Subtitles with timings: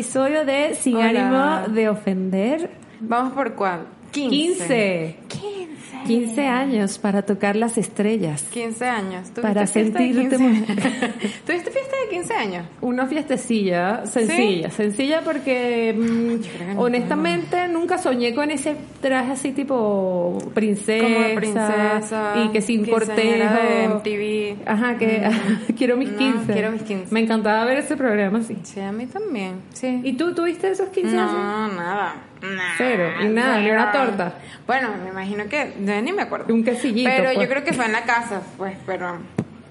[0.00, 1.60] episodio de Sin Hola.
[1.60, 2.70] ánimo de ofender.
[3.00, 3.86] Vamos por cuál?
[4.12, 5.18] 15.
[5.28, 5.28] 15.
[5.28, 5.89] 15.
[6.06, 8.42] 15 años para tocar las estrellas.
[8.52, 9.22] 15 años.
[9.30, 10.76] ¿Tuviste Para sentirte 15 mujer.
[11.46, 12.66] ¿Tuviste fiesta de 15 años?
[12.80, 16.80] Una fiestecilla, sencilla, sencilla porque mm, creo que no.
[16.80, 22.34] honestamente nunca soñé con ese traje así tipo princesa, Como de princesa.
[22.44, 23.54] y que sin cortejo.
[23.54, 24.68] de MTV.
[24.68, 25.28] Ajá, que
[25.76, 26.52] quiero mis No, 15.
[26.52, 27.14] quiero mis 15.
[27.14, 28.56] Me encantaba ver ese programa así.
[28.62, 29.60] Sí, a mí también.
[29.72, 30.00] Sí.
[30.04, 31.32] ¿Y tú tuviste esos 15 años?
[31.32, 32.14] No, nada.
[32.42, 32.74] Nada.
[32.78, 34.34] Cero, y nada, ni una torta.
[34.66, 35.74] Bueno, me imagino que.
[35.78, 36.52] ni me acuerdo.
[36.54, 37.38] Un quesillito, Pero pues.
[37.38, 39.18] yo creo que fue en la casa, pues, pero.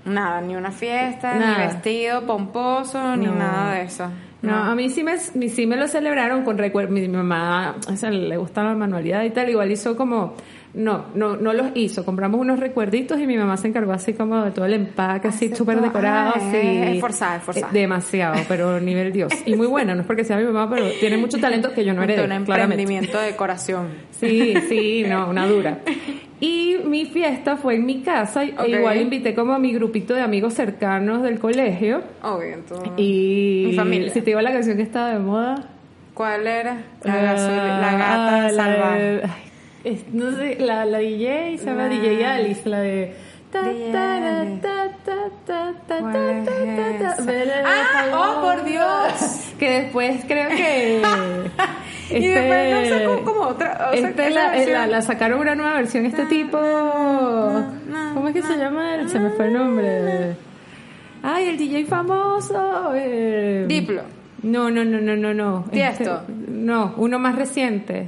[0.06, 1.58] Nada, ni una fiesta, Nada.
[1.58, 4.10] ni vestido pomposo, ni nada de eso.
[4.42, 6.94] No, a mí sí me, sí me lo celebraron con recuerdos.
[6.94, 9.50] Mi, mi mamá o sea, le gusta la manualidad y tal.
[9.50, 10.36] Igual hizo como.
[10.74, 12.06] No, no, no los hizo.
[12.06, 15.54] Compramos unos recuerditos y mi mamá se encargó así como de todo el empaque, así
[15.56, 16.34] súper decorado.
[16.36, 16.58] Ah, así.
[16.58, 17.68] es esforzada, esforzada.
[17.74, 19.34] Eh, demasiado, pero nivel Dios.
[19.48, 21.94] Y muy buena, no es porque sea mi mamá, pero tiene mucho talento que yo
[21.96, 22.52] no heredé, un claramente.
[22.84, 23.88] emprendimiento de decoración.
[24.12, 25.80] Sí, sí, no, una dura.
[26.40, 28.46] Y mi fiesta fue en mi casa.
[28.46, 28.68] y- Ok.
[28.68, 32.02] Igual invité como a mi grupito de amigos cercanos del colegio.
[32.22, 32.92] Obvio, entonces.
[32.96, 34.14] Y Mi familia.
[34.14, 35.66] si te digo la canción que estaba de moda.
[36.14, 36.78] ¿Cuál era?
[37.04, 39.22] La, Ah, la gata ah, la salvaje.
[39.24, 39.49] ay,
[39.84, 43.14] es- no sé, la, la DJ se llama La- DJ Alice, la de.
[47.66, 48.64] Ah, oh, por.
[48.66, 49.54] Dios.
[49.58, 51.02] Que después creo que.
[52.12, 54.74] Y después no sacó como otra- o sea, este la, versión.
[54.74, 56.58] la, la sacaron una nueva versión, este tipo.
[56.58, 59.08] ¿Cómo es que se llama?
[59.08, 60.34] Se me fue el nombre.
[61.22, 62.94] Ay, el DJ famoso.
[62.96, 64.02] eh, Diplo.
[64.42, 65.66] No, no, no, no, no, no.
[65.72, 66.22] Tiesto.
[66.22, 68.08] Este, no, uno más reciente,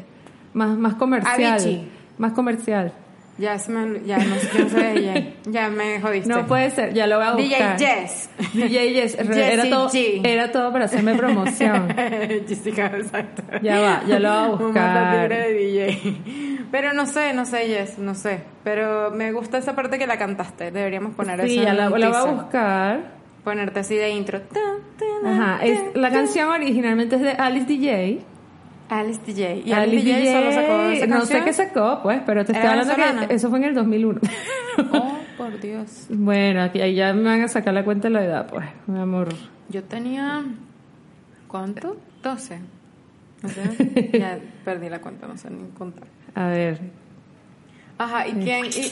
[0.54, 1.54] más, más comercial.
[1.54, 1.88] Avicii.
[2.18, 2.94] Más comercial.
[3.38, 5.34] Ya, se me, ya no sé quién soy DJ.
[5.46, 6.30] Ya me jodiste.
[6.30, 7.80] No puede ser, ya lo voy a DJ buscar.
[7.80, 8.30] Jess.
[8.54, 9.18] DJ Yes.
[9.18, 10.22] Era todo, G.
[10.24, 11.88] era todo para hacerme promoción.
[12.48, 13.42] Jessica, exacto.
[13.64, 15.30] Ya va, ya lo voy a buscar.
[15.30, 16.68] de DJ.
[16.70, 18.44] Pero no sé, no sé, Jess, no sé.
[18.64, 20.70] Pero me gusta esa parte que la cantaste.
[20.70, 21.64] Deberíamos poner Sí, eso.
[21.64, 23.12] ya en la, la voy a buscar.
[23.44, 24.40] Ponerte así de intro.
[25.26, 28.22] Ajá, es, la canción originalmente es de Alice DJ.
[28.92, 29.64] Alice DJ.
[29.66, 32.72] Y Alice DJ solo sacó esa no sé qué sacó, pues, pero te estoy ¿Era
[32.74, 33.28] hablando venezolana?
[33.28, 34.20] que eso fue en el 2001.
[34.94, 36.06] Oh, por Dios.
[36.10, 39.28] bueno, aquí ya me van a sacar la cuenta de la edad, pues, mi amor.
[39.70, 40.44] Yo tenía.
[41.48, 41.98] ¿Cuánto?
[42.24, 42.60] 12.
[43.44, 44.10] No sé.
[44.18, 46.08] ya perdí la cuenta, no sé ni contar.
[46.36, 46.80] A ver,
[47.98, 48.66] Ajá, ¿y quién?
[48.66, 48.92] Y...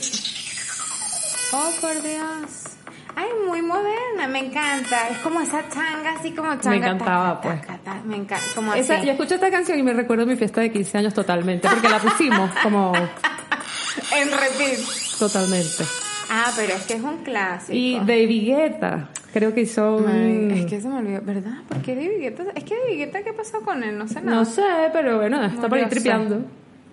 [1.52, 2.69] Oh, por Dios.
[3.16, 5.08] Ay, muy moderna, me encanta.
[5.08, 6.76] Es como esa changa, así como changa.
[6.76, 7.60] encantaba, taca, pues.
[7.62, 9.06] taca, taca, me encanta, como Esa- así.
[9.06, 11.98] yo escucho esta canción y me recuerdo mi fiesta de 15 años totalmente, porque la
[11.98, 12.92] pusimos como
[14.16, 14.78] En repeat.
[15.18, 15.84] totalmente.
[16.30, 17.72] Ah, pero es que es un clásico.
[17.76, 20.50] Y David Guetta, creo que hizo un...
[20.52, 21.54] Es que se me olvidó, ¿verdad?
[21.68, 22.44] ¿Por qué David Guetta?
[22.54, 23.98] Es que David Guetta, ¿qué pasó con él?
[23.98, 24.38] No sé nada.
[24.38, 26.42] No sé, pero bueno, está por ahí tripeando.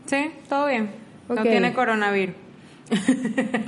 [0.07, 0.89] Sí, todo bien.
[1.29, 1.41] No Ok.
[1.43, 2.35] tiene coronavirus.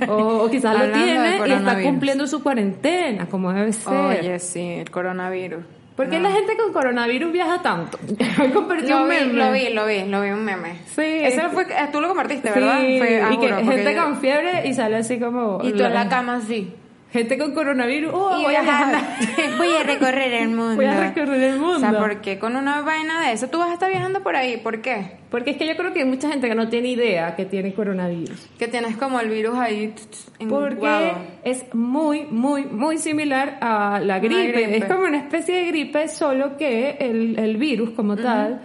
[0.08, 3.92] O, o quizás lo tiene y está cumpliendo su cuarentena, como debe ser.
[3.94, 5.64] Oye, sí, el coronavirus.
[5.96, 6.28] ¿Por qué No.
[6.30, 7.98] la gente con coronavirus viaja tanto?
[8.42, 9.32] Hoy compartí Lo un vi, meme.
[9.34, 10.78] lo vi, lo vi, lo vi un meme.
[10.94, 11.02] Sí.
[11.02, 12.78] Ese fue, eh, tú lo compartiste, Sí, ¿verdad?
[12.78, 15.60] Fue, ah, y que juro, gente con fiebre y sale así como...
[15.62, 16.72] Y tú en la cama así.
[17.12, 19.02] Gente con coronavirus, oh, y voy a viajar.
[19.58, 20.76] voy a recorrer el mundo.
[20.76, 21.76] Voy a recorrer el mundo.
[21.76, 24.36] O sea, ¿por qué con una vaina de eso tú vas a estar viajando por
[24.36, 24.58] ahí?
[24.58, 25.18] ¿Por qué?
[25.28, 27.74] Porque es que yo creo que hay mucha gente que no tiene idea que tiene
[27.74, 28.48] coronavirus.
[28.58, 31.12] Que tienes como el virus ahí tch, Porque
[31.42, 34.52] es muy, muy, muy similar a la gripe.
[34.52, 34.76] gripe.
[34.76, 38.60] Es como una especie de gripe, solo que el, el virus como tal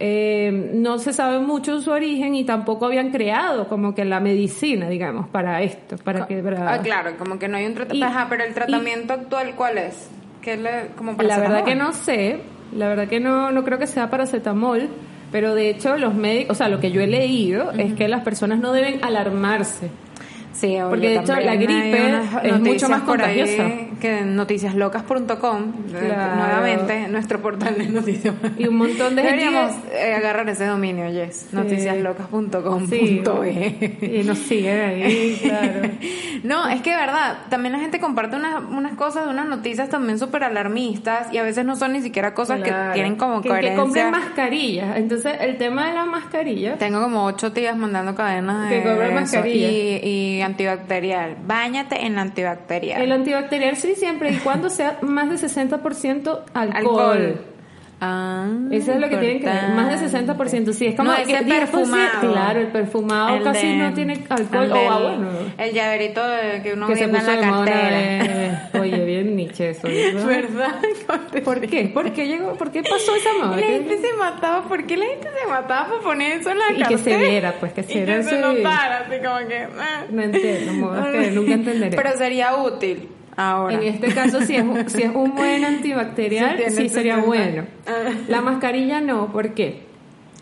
[0.00, 4.88] eh, no se sabe mucho su origen y tampoco habían creado como que la medicina,
[4.88, 6.38] digamos, para esto, para que...
[6.42, 8.06] para- Ah, claro, como que no hay un tratamiento.
[8.06, 10.08] Ajá, pero el tratamiento actual, ¿cuál es?
[10.42, 12.40] ¿Qué le, como La verdad que no sé,
[12.76, 14.88] la verdad que no, no creo que sea paracetamol,
[15.32, 18.22] pero de hecho los médicos, o sea, lo que yo he leído es que las
[18.22, 19.90] personas no deben alarmarse.
[20.52, 23.64] Sí, Porque de hecho la gripe es mucho más contagiosa.
[24.00, 26.36] Que noticiaslocas.com, Claro.
[26.36, 28.34] nuevamente, nuestro portal de noticias.
[28.56, 31.48] Y un montón de gente Deberíamos eh, agarrar ese dominio, yes.
[31.52, 32.88] Noticiaslocas.com.
[32.88, 33.98] Sí, punto E.
[34.20, 35.90] y nos siguen ahí, claro.
[36.44, 40.18] No, es que de verdad, también la gente comparte unas, unas cosas, unas noticias también
[40.18, 42.92] súper alarmistas y a veces no son ni siquiera cosas Claro.
[42.92, 43.74] que tienen como que, coherencia.
[43.76, 44.96] que compren mascarillas.
[44.96, 49.10] Entonces, el tema de la mascarilla, Tengo como ocho tías mandando cadenas de Que compren
[49.12, 49.20] eso.
[49.20, 49.68] mascarilla.
[50.06, 51.36] y, y antibacterial.
[51.46, 53.02] Báñate en antibacterial.
[53.02, 56.76] el antibacterial sí siempre y cuando sea más de 60% alcohol.
[56.76, 57.40] alcohol.
[58.00, 60.72] Ah, Eso es lo que tienen que ver, más de 60%.
[60.72, 62.32] Sí, es como no, que ese 10%, perfumado.
[62.32, 64.70] Claro, el perfumado El casi de- no tiene alcohol.
[64.70, 65.28] O del- bueno.
[65.58, 67.88] El llaverito de- que uno que se puso en la cartera.
[67.90, 70.26] de- Oye, bien Nietzsche eso, ¿verdad?
[70.26, 70.74] ¿Verdad?
[71.44, 71.90] ¿Por qué?
[71.92, 72.52] ¿Por qué llegó?
[72.54, 73.56] ¿Por qué pasó esa Y moda?
[73.56, 76.58] la ¿Qué- gente se mataba, ¿por qué la gente se mataba por poner eso en
[76.58, 77.18] la Y que se cartera?
[77.30, 79.58] viera, pues, que se Y viera que se notara, así como que...
[79.80, 80.04] ah.
[80.10, 81.96] No entiendo, modas que nunca entenderé.
[81.96, 83.08] Pero sería útil
[83.38, 83.74] ahora.
[83.74, 87.26] En este caso, si es, un- si es un buen antibacterial, Sí, sería 60.
[87.26, 87.64] bueno.
[87.86, 88.10] Ah.
[88.28, 89.86] La mascarilla no, ¿por qué?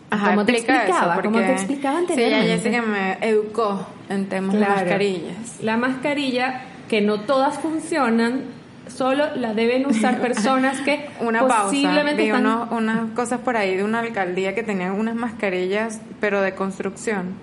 [0.09, 2.57] Ajá, como te explica explicaba, como te explicaba Sí, ya anteriormente.
[2.57, 5.61] Jessica me educó en temas de mascarillas.
[5.61, 8.43] La mascarilla, que no todas funcionan,
[8.87, 11.71] solo la deben usar personas que Una pausa.
[11.71, 12.45] Vi están...
[12.45, 17.33] unos- unas cosas por ahí de una alcaldía que tenían unas mascarillas, pero de construcción.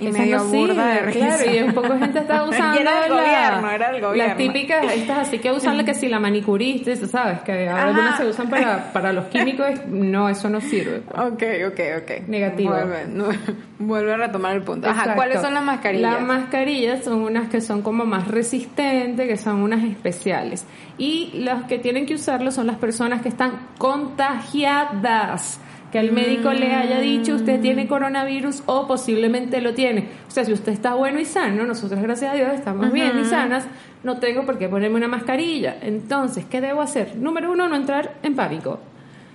[0.00, 1.18] Y medio no burda de risa.
[1.36, 4.28] Claro, y un poco gente está usando era del la- gobierno, era del gobierno.
[4.28, 7.40] las típicas, estas así que usan la que si la manicurista, ¿sabes?
[7.40, 11.02] Que algunas se usan para, para los químicos, no, eso no sirve.
[11.08, 12.28] Ok, ok, ok.
[12.28, 12.70] Negativo.
[12.72, 13.28] Vuelve, no-
[13.78, 14.88] vuelve a retomar el punto.
[14.88, 15.14] Ajá.
[15.14, 16.12] ¿cuáles son las mascarillas?
[16.12, 20.64] Las mascarillas son unas que son como más resistentes, que son unas especiales.
[20.98, 25.60] Y las que tienen que usarlo son las personas que están contagiadas.
[25.90, 30.08] Que el médico le haya dicho usted tiene coronavirus o posiblemente lo tiene.
[30.28, 33.24] O sea, si usted está bueno y sano, nosotros gracias a Dios estamos bien y
[33.24, 33.66] sanas,
[34.04, 35.76] no tengo por qué ponerme una mascarilla.
[35.82, 37.16] Entonces, ¿qué debo hacer?
[37.16, 38.80] Número uno, no entrar en pánico.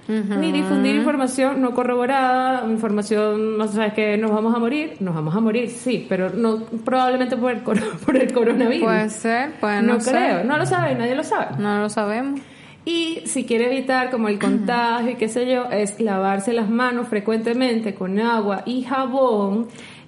[0.08, 5.36] Ni difundir información no corroborada, información, no sabes que nos vamos a morir, nos vamos
[5.36, 7.62] a morir, sí, pero no probablemente por el,
[8.06, 8.84] por el coronavirus.
[8.84, 10.14] Puede ser, puede no no, ser.
[10.14, 11.58] creo, no lo sabe, nadie lo sabe.
[11.58, 12.40] No lo sabemos.
[12.86, 17.08] Y si quiere evitar como el contagio y qué sé yo, es lavarse las manos
[17.08, 19.68] frecuentemente con agua y jabón.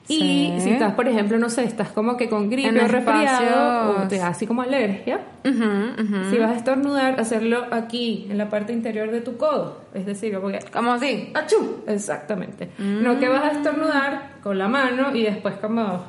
[0.09, 0.53] Y Sí.
[0.59, 4.17] si estás, por ejemplo, no sé, estás como que con gripe o resfriado o te
[4.19, 6.29] da así como alergia, Ujú, ujú.
[6.29, 9.81] si vas a estornudar, hacerlo aquí, en la parte interior de tu codo.
[9.93, 11.29] Es decir, como que ¿Cómo así?
[11.33, 11.83] ¡Achú!
[11.87, 12.69] Exactamente.
[12.77, 16.05] No que vas a estornudar con la mano y después como...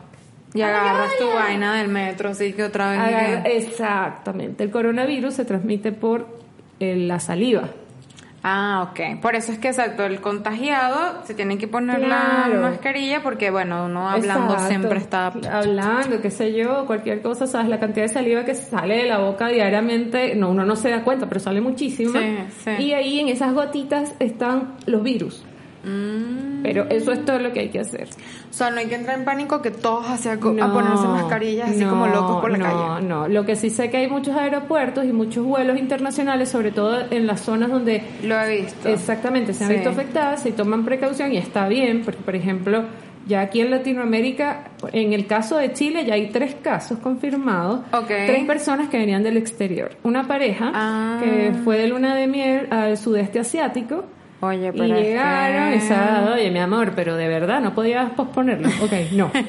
[0.55, 3.43] Y agarras tu vaina del metro, así que otra vez.
[3.43, 4.63] Que- Exactamente.
[4.65, 6.27] El coronavirus se transmite por
[6.81, 7.71] la saliva.
[8.45, 9.21] Ah, ok.
[9.21, 12.55] Por eso es que, exacto, el contagiado se tiene que poner Claro.
[12.55, 14.69] la mascarilla porque, bueno, uno hablando Exacto.
[14.69, 15.27] siempre está...
[15.27, 17.69] Hablando, qué sé yo, cualquier cosa, ¿sabes?
[17.69, 21.03] La cantidad de saliva que sale de la boca diariamente, no, uno no se da
[21.03, 22.13] cuenta, pero sale muchísima.
[22.21, 22.71] Sí, sí.
[22.85, 25.45] Y ahí en esas gotitas están los virus.
[25.89, 26.63] Mm.
[26.63, 28.09] Pero eso es todo lo que hay que hacer.
[28.51, 30.43] O sea, no hay que entrar en pánico que todos hacia a No,
[30.73, 33.07] ponerse mascarillas así como no, locos por la no, calle.
[33.07, 36.99] No, lo que sí sé que hay muchos aeropuertos y muchos vuelos internacionales, sobre todo
[37.11, 38.89] en las zonas donde Lo he visto.
[38.89, 39.75] exactamente se han Sí.
[39.77, 42.85] visto afectadas, se toman precaución y está bien, porque por ejemplo,
[43.29, 48.07] ya aquí en Latinoamérica, en el caso de Chile ya hay tres casos confirmados, Ok.
[48.09, 51.21] tres personas que venían del exterior, una pareja Ah.
[51.23, 54.05] que fue de luna de miel al sudeste asiático.
[54.41, 58.69] Oye, Y pero es llegaron, esa, oye, mi amor, pero de verdad no podías posponerlo.
[58.83, 59.31] Ok, no.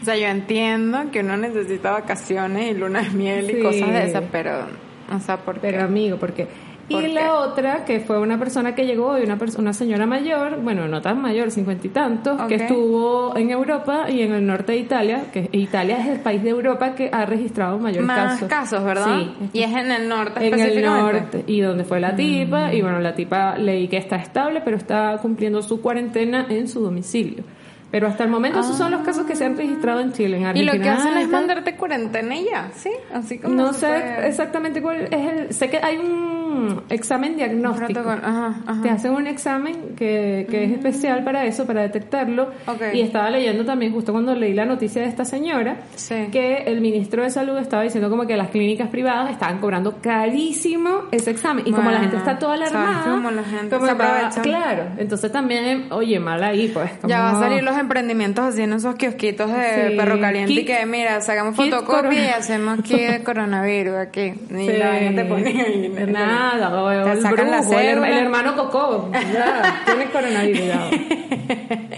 [0.00, 3.56] O sea, yo entiendo que uno necesita vacaciones y luna de miel Sí.
[3.58, 4.66] y cosas de esas, pero...
[5.14, 5.60] O sea, ¿por qué?
[5.70, 6.48] Pero amigo, porque
[6.90, 7.28] y ¿Por la qué?
[7.30, 11.00] otra que fue una persona que llegó y una persona una señora mayor, bueno, no
[11.00, 15.24] tan mayor, cincuenta y tantos, que estuvo en Europa y en el norte de Italia,
[15.32, 18.48] que Italia es el país de Europa que ha registrado mayor Más caso.
[18.48, 19.18] casos, ¿verdad?
[19.20, 19.48] Sí.
[19.52, 22.98] Y es en el norte En el norte y donde fue la tipa y bueno
[23.00, 27.44] la tipa leí que está estable pero está cumpliendo su cuarentena en su domicilio
[27.90, 30.42] pero hasta el momento esos son los casos que se han registrado en Chile en
[30.42, 32.90] Y Argentina lo que hacen es mandarte cuarentena y ya, ¿sí?
[33.12, 35.52] Así como No sé exactamente cuál es el.
[35.52, 36.39] Sé que hay un
[36.88, 37.92] examen un diagnóstico.
[38.02, 38.20] protocolo.
[38.24, 38.82] Ajá, ajá.
[38.82, 42.50] Te hacen un examen que, que es especial para eso, para detectarlo.
[42.92, 46.28] Y estaba leyendo también, justo cuando leí la noticia de esta señora, Sí.
[46.32, 51.02] que el ministro de Salud estaba diciendo como que las clínicas privadas estaban cobrando carísimo
[51.10, 51.66] ese examen.
[51.66, 54.42] Y como la gente está toda sabes alarmada, cómo la gente como se aprovecha.
[54.42, 54.84] claro.
[54.98, 56.90] Entonces también, oye, mal ahí, pues.
[57.06, 59.96] Ya va a como- salir los emprendimientos haciendo esos kiosquitos de Sí.
[59.96, 64.32] perro caliente y que mira, sacamos fotocopia y hacemos aquí de coronavirus aquí.
[64.50, 64.72] Y Sí.
[64.76, 65.88] la pone ahí.
[66.08, 69.10] Nada, o, el brujo, el, hermano Coco.
[69.12, 70.60] Ya, tiene coronavirus.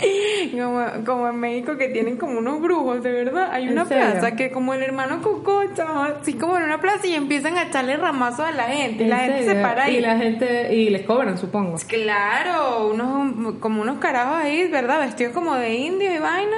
[0.52, 3.50] Como, como en México que tienen como unos brujos, de verdad.
[3.52, 7.06] Hay ¿En una plaza que como el hermano Coco, chaval, así como en una plaza
[7.06, 9.04] y empiezan a echarle ramazos a la gente.
[9.04, 9.96] Y la ¿En gente se para ahí.
[9.96, 11.76] Y la gente, y les cobran, supongo.
[11.86, 15.00] Claro, unos, como unos carajos ahí, ¿verdad?
[15.00, 16.56] Vestidos como de indios y vaina,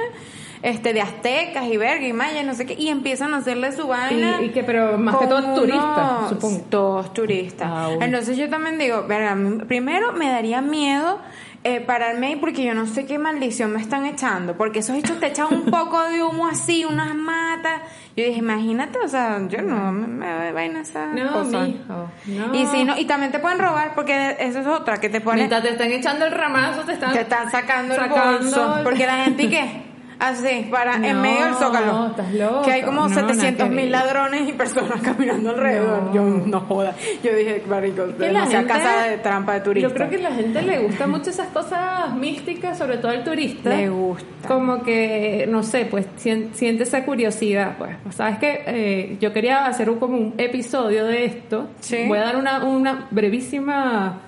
[0.65, 3.85] este, de aztecas y verga y mayas, no sé qué, y empiezan a hacerle su
[3.87, 4.41] vaina.
[4.41, 6.59] Y, y que, pero más que todo turistas, supongo.
[6.69, 7.67] Todos turistas.
[7.71, 7.89] Ah.
[8.01, 11.19] Entonces yo también digo, verga, primero me daría miedo
[11.63, 15.19] eh, pararme ahí porque yo no sé qué maldición me están echando, porque esos hechos
[15.19, 17.81] te echan un poco de humo así, unas matas.
[18.17, 21.59] Yo dije, imagínate, o sea, yo no me, me vaina esa No, cosa.
[21.61, 22.55] mijo, no.
[22.55, 25.39] Y si no, y también te pueden robar porque eso es otra que te ponen
[25.41, 27.13] Mientras te están echando el ramazo, te están...
[27.13, 28.77] te están sacando, Sacando el bolso.
[28.77, 29.83] el- Porque la gente, ¿y qué?
[30.19, 32.07] Así, para en medio del zócalo.
[32.07, 32.61] estás loca.
[32.63, 36.03] Que hay como No, nada 700 que mil ladrones y personas caminando alrededor.
[36.03, 36.13] No.
[36.13, 36.95] Yo no joda.
[37.23, 39.91] Yo dije, marico, demasiada gente- casa de trampa de turistas.
[39.91, 43.23] Yo creo que a la gente le gusta mucho esas cosas místicas, sobre todo al
[43.23, 43.69] turista.
[43.69, 44.47] Le gusta.
[44.47, 47.75] Como que, no sé, pues sien- siente esa curiosidad.
[47.77, 51.67] Pues, sabes que yo quería hacer un, como un episodio de esto.
[51.81, 52.05] Sí.
[52.07, 54.19] Voy a dar una, una brevísima.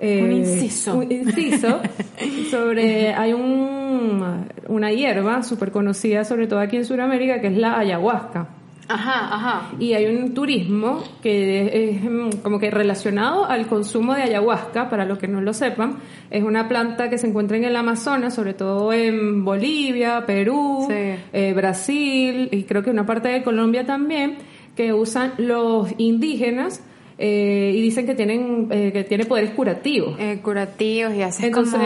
[0.00, 0.96] Eh, Un inciso.
[0.96, 1.80] un inciso
[2.50, 3.12] sobre.
[3.14, 8.48] Hay un, una hierba súper conocida, sobre todo aquí en Sudamérica, que es la ayahuasca.
[8.92, 9.68] Ajá, ajá.
[9.78, 11.92] Y hay un turismo que
[12.32, 15.98] es, como que relacionado al consumo de ayahuasca, para los que no lo sepan.
[16.30, 20.94] Es una planta que se encuentra en el Amazonas, sobre todo en Bolivia, Perú, Sí.
[21.32, 24.38] eh, Brasil y creo que una parte de Colombia también,
[24.74, 26.82] que usan los indígenas
[27.22, 30.16] eh, y dicen que tienen eh, que tiene poderes curativos.
[30.18, 31.78] Eh, curativos y haces Entonces,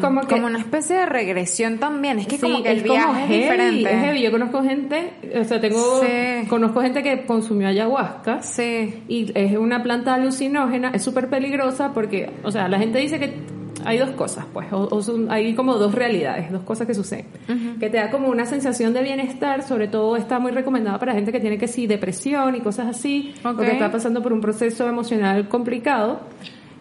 [0.00, 2.20] como, como que- una especie de regresión también.
[2.20, 3.92] Es que Sí, como que el es como viaje es heavy, diferente.
[3.92, 4.22] es heavy.
[4.22, 6.46] Yo conozco gente, o sea, tengo Sí.
[6.48, 9.02] conozco gente que consumió ayahuasca Sí.
[9.08, 13.32] y es una planta alucinógena, es súper peligrosa porque, o sea, la gente dice que
[13.86, 17.26] hay dos cosas, pues, o, o son- hay como dos realidades, dos cosas que suceden.
[17.80, 21.32] Que te da como una sensación de bienestar, sobre todo está muy recomendada para gente
[21.32, 23.60] que tiene que sí, depresión y cosas así, o Ok.
[23.60, 26.20] que está pasando por un proceso emocional complicado.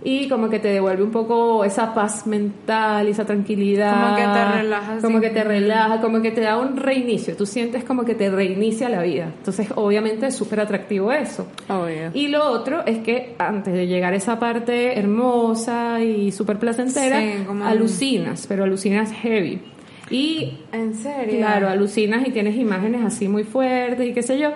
[0.08, 3.92] Y como que te devuelve un poco esa paz mental y esa tranquilidad.
[4.04, 7.36] Como que te relaja, Como que te relaja, como que te da un reinicio.
[7.36, 9.32] Tú sientes como que te reinicia la vida.
[9.38, 11.48] Entonces, obviamente, es súper atractivo eso.
[11.70, 12.12] Obvio.
[12.14, 17.20] Y lo otro es que antes de llegar a esa parte hermosa y súper placentera,
[17.20, 19.60] Sí, como- alucinas, pero alucinas heavy.
[20.12, 21.38] Y ¿En serio?
[21.40, 24.52] claro, alucinas y tienes imágenes así muy fuertes y qué sé yo.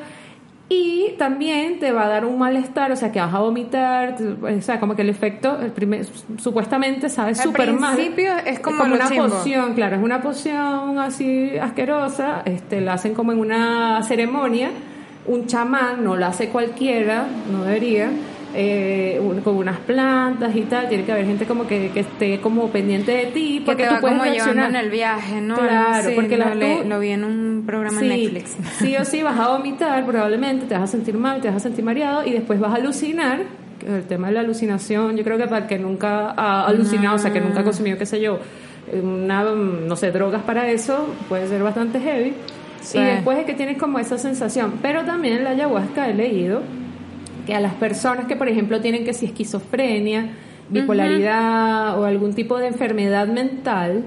[0.71, 4.61] Y también te va a dar un malestar, o sea, que vas a vomitar, o
[4.61, 6.05] sea, como que el efecto, el primer,
[6.37, 7.95] supuestamente sabe Al súper mal.
[7.95, 9.29] principio es como lo una chimbo.
[9.29, 14.69] poción, claro, es una poción así asquerosa, este, la hacen como en una ceremonia,
[15.25, 18.11] un chamán, no la hace cualquiera, no debería,
[18.55, 22.39] eh, un- con unas plantas y tal, tiene que haber gente como que, que esté
[22.41, 24.69] como pendiente de ti, Que porque te tú puedes como reaccionar.
[24.69, 25.55] en el viaje, ¿no?
[25.55, 28.57] Claro, Sí, porque lo, le- vi en un programa en Sí, Netflix.
[28.79, 31.59] sí o sí vas a vomitar, probablemente te vas a sentir mal, te vas a
[31.59, 33.39] sentir mareado y después vas a alucinar.
[33.87, 37.19] El tema de la alucinación, yo creo que para el que nunca ha alucinado, o
[37.19, 38.39] sea, que nunca ha consumido, qué sé yo,
[38.91, 42.33] una, no sé, drogas para eso, puede ser bastante heavy.
[42.81, 42.97] Sí.
[42.97, 44.73] Y después es que tienes como esa sensación.
[44.81, 46.61] Pero también la ayahuasca he leído
[47.49, 50.29] que a las personas que, por ejemplo, tienen que si esquizofrenia,
[50.69, 54.03] bipolaridad o algún tipo de enfermedad mental,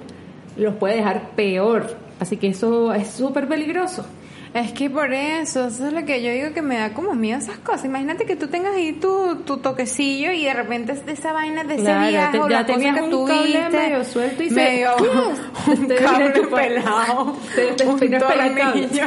[0.57, 1.97] los puede dejar peor.
[2.21, 4.07] Así que eso es súper peligroso.
[4.55, 7.39] Es que por eso, eso es lo que yo digo que me da como miedo
[7.39, 7.87] esas cosas.
[7.87, 11.85] Imagínate que tú tengas ahí tu, tu toquecillo y de repente esa vaina de ese
[11.85, 13.61] Claro, viaje te- o la cosa que un tuviste.
[13.63, 14.91] cable medio suelto y se- medio
[15.67, 19.05] un Te cable pelado, te- te un tornillo,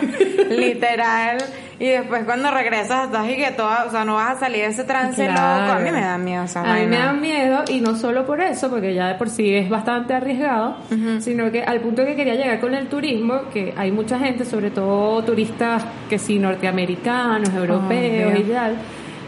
[0.50, 1.38] literal.
[1.80, 4.68] Y después cuando regresas estás y que toda, o sea, no vas a salir de
[4.68, 5.62] ese trance Claro.
[5.66, 5.74] loco.
[5.74, 8.40] A mí me da miedo esa A mí me da miedo y no solo por
[8.42, 10.78] eso, porque ya de por sí es bastante arriesgado,
[11.20, 14.72] sino que al punto que quería llegar con el turismo, que hay mucha gente, sobre
[14.72, 18.76] todo turistas que sí, norteamericanos, europeos y tal,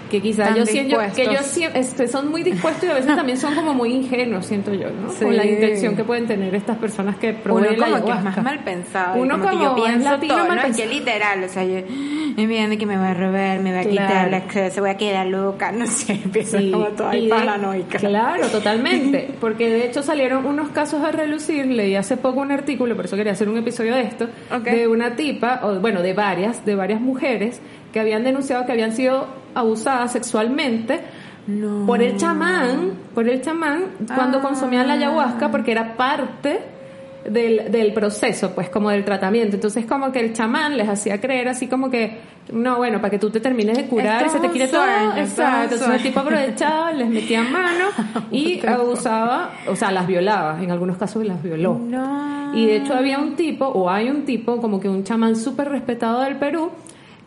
[0.09, 3.55] que quizás yo siento que sie- este, son muy dispuestos y a veces también son
[3.55, 5.11] como muy ingenuos, siento yo, ¿no?
[5.11, 5.25] Sí.
[5.25, 8.23] Con la intención que pueden tener estas personas que Uno proveen la como que es
[8.23, 9.21] más mal pensado.
[9.21, 11.79] Uno como, que yo como pienso latino, todo, que literal, o sea, yo
[12.35, 14.97] me viene que me va a robar, me va a quitar casa, se voy a
[14.97, 17.97] quedar loca, no sé, empiezo Sí, como toda y de- paranoica.
[17.99, 19.29] Claro, totalmente.
[19.39, 21.65] Porque de hecho salieron unos casos a relucir.
[21.65, 24.27] Leí hace poco un artículo, por eso quería hacer un episodio de esto,
[24.63, 27.59] de una tipa, o bueno, de varias, de varias mujeres
[27.91, 29.25] que habían denunciado que habían sido
[29.56, 31.00] abusadas sexualmente
[31.48, 31.86] No.
[31.86, 34.41] por el chamán, por el chamán cuando Ah.
[34.41, 36.60] consumían la ayahuasca porque era parte
[37.25, 39.56] del, del proceso, pues como del tratamiento.
[39.56, 42.20] Entonces como que el chamán les hacía creer así como que,
[42.53, 44.84] no, bueno, para que tú te termines de curar Esto y se te quite todo.
[45.17, 45.74] Exacto.
[45.75, 47.86] Entonces el tipo aprovechaba, les metía mano
[48.32, 50.62] y abusaba, o sea, las violaba.
[50.63, 51.77] En algunos casos las violó.
[51.82, 52.56] No.
[52.56, 55.67] Y de hecho había un tipo, o hay un tipo, como que un chamán súper
[55.70, 56.72] respetado del Perú,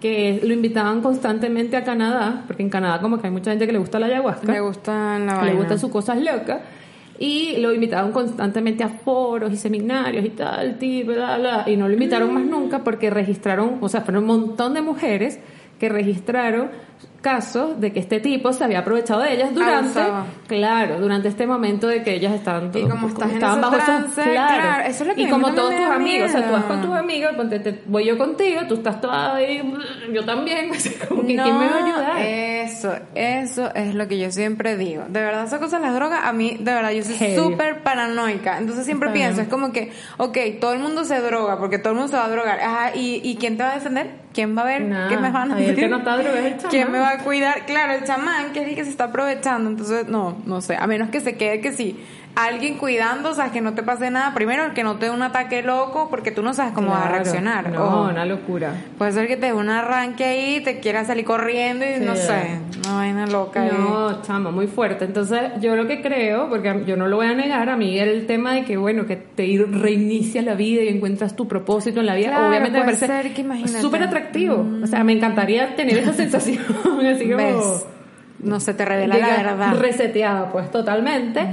[0.00, 3.72] que lo invitaban constantemente a Canadá, porque en Canadá como que hay mucha gente que
[3.72, 6.60] le gusta la ayahuasca, Le gusta la le gustan sus cosas locas,
[7.18, 11.86] y lo invitaban constantemente a foros y seminarios y tal, tipo, bla, bla, y no
[11.86, 15.38] lo invitaron más nunca porque registraron, o sea, fueron un montón de mujeres
[15.78, 16.70] que registraron
[17.20, 20.00] casos de que este tipo se había aprovechado de ellas durante,
[20.48, 24.22] claro, durante este momento de que ellas estaban, Y como estás estaban bajo esos- trance,
[24.22, 26.64] claro, eso es lo que y a como todos tus amigos, o sea, tú vas
[26.64, 26.90] con miedo.
[26.90, 29.62] tus amigos, ponte, te- voy yo contigo, tú estás toda ahí,
[30.12, 32.18] yo también, así como que ¿quién me va a ayudar?
[32.20, 35.04] Eso, eso es lo que yo siempre digo.
[35.08, 38.58] De verdad, esa cosa de las drogas, a mí, de verdad, yo soy súper paranoica.
[38.58, 39.46] Entonces siempre Está pienso, bien.
[39.46, 42.24] es como que, ok, todo el mundo se droga, porque todo el mundo se va
[42.24, 42.60] a drogar.
[42.60, 44.10] Ajá, ¿y, y quién te va a defender?
[44.32, 44.82] ¿Quién va a ver?
[44.82, 45.90] Nah, ¿Quién me van a ahí el que decir?
[45.90, 46.68] no está drogado.
[46.70, 47.66] ¿Quién me va a cuidar?
[47.66, 49.70] Claro, el chamán, que es el que se está aprovechando.
[49.70, 50.76] Entonces, no, no sé.
[50.76, 51.98] A menos que se quede que sí.
[52.36, 54.32] Alguien cuidando, o sea, que no te pase nada.
[54.34, 57.08] Primero, que no te dé un ataque loco, porque tú no sabes cómo vas a
[57.08, 57.70] reaccionar.
[57.70, 58.08] No, Ojo.
[58.08, 58.72] una locura.
[58.96, 62.04] Puede ser que te dé un arranque ahí, te quiera salir corriendo y Sí.
[62.04, 63.62] no sé, una vaina loca.
[63.62, 63.70] ahí.
[63.76, 65.04] No, chamo, muy fuerte.
[65.04, 68.26] Entonces, yo lo que creo, porque yo no lo voy a negar, a mí el
[68.26, 72.14] tema de que, bueno, que te reinicia la vida y encuentras tu propósito en la
[72.14, 73.78] vida, Claro, obviamente me parece ser que imagínate.
[73.78, 73.82] Mm.
[73.82, 74.66] súper atractivo.
[74.82, 76.62] O sea, me encantaría tener esa sensación,
[77.06, 77.36] así como...
[77.36, 77.86] ¿Ves?
[78.38, 79.74] No se te revela la verdad.
[79.78, 81.46] reseteada pues totalmente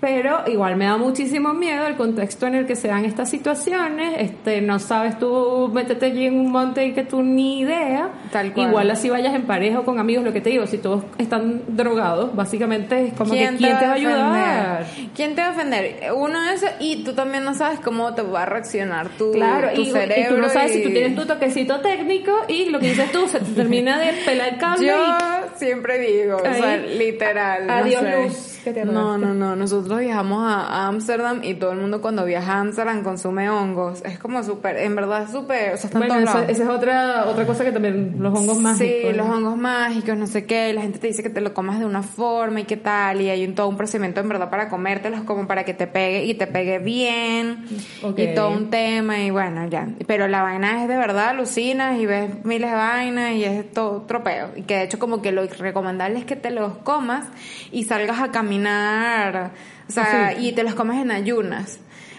[0.00, 4.14] pero igual me da muchísimo miedo el contexto en el que se dan estas situaciones
[4.18, 8.52] este no sabes tú métete allí en un monte y que tú ni idea Tal
[8.52, 8.68] cual.
[8.68, 11.62] igual así vayas en pareja o con amigos lo que te digo si todos están
[11.68, 14.86] drogados básicamente es como que quién te va a ayudar?
[15.14, 15.96] ¿Quién te va a defender?
[16.16, 19.82] Uno eso y tú también no sabes cómo te va a reaccionar tu, Claro, tu
[19.82, 20.36] y, y cerebro.
[20.36, 23.26] tú no sabes si y- tú tienes tu toquecito técnico y lo que dices tú
[23.28, 26.96] se te termina de pelar el cable Yo y siempre digo, o sea, Ahí.
[26.98, 27.66] literal.
[27.66, 28.22] no Adiós, sé.
[28.24, 29.54] luz, que te No, no, no.
[29.56, 34.02] Nosotros viajamos a Ámsterdam y todo el mundo cuando viaja a Ámsterdam consume hongos.
[34.04, 36.50] Es como súper, en verdad súper, o sea, están bueno todos eso- lados.
[36.50, 40.26] esa es otra otra cosa que también los hongos mágicos Sí, los hongos mágicos, no
[40.26, 42.76] sé qué, la gente te dice que te lo comas de una forma y qué
[42.76, 45.86] tal, y hay un, todo un procedimiento en verdad para comértelos como para que te
[45.86, 47.64] pegue y te pegue bien,
[48.16, 49.88] y todo un tema, y bueno, ya.
[50.06, 54.02] Pero la vaina es de verdad, alucinas y ves miles de vainas y es todo
[54.02, 54.48] tropeo.
[54.56, 57.26] Y que de hecho como que lo recomendable es que te los comas
[57.72, 59.50] y salgas a caminar,
[59.88, 60.48] o sea, Ah, sí.
[60.48, 61.78] y te los comes en ayunas.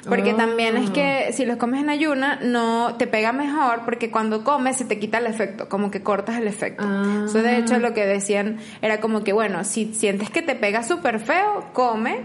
[0.09, 0.35] Porque Ah.
[0.35, 4.77] también es que si los comes en ayuna, no te pega mejor porque cuando comes
[4.77, 6.83] se te quita el efecto, como que cortas el efecto.
[6.87, 7.25] Ah.
[7.27, 10.81] Eso de hecho lo que decían era como que, bueno, si sientes que te pega
[10.81, 12.21] súper feo, come.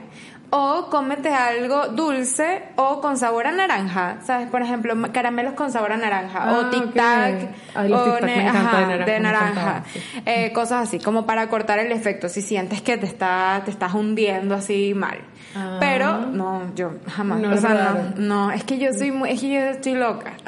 [0.50, 4.48] O cómete algo dulce o con sabor a naranja, ¿sabes?
[4.48, 6.38] Por ejemplo, caramelos con sabor a naranja.
[6.42, 7.34] Ah, o tic tac.
[7.34, 7.48] ok.
[7.74, 9.82] Ay, los o Tic Tac me encantan ajá, de naranja, de naranja.
[9.92, 10.00] sí.
[10.24, 12.28] Eh, cosas así, como para cortar el efecto.
[12.28, 15.18] Si sientes que te, está, te estás hundiendo así mal.
[15.54, 15.78] Ah.
[15.80, 17.40] Pero no, yo jamás.
[17.40, 20.34] No o sea, no, no, es que yo soy muy, es que yo estoy loca.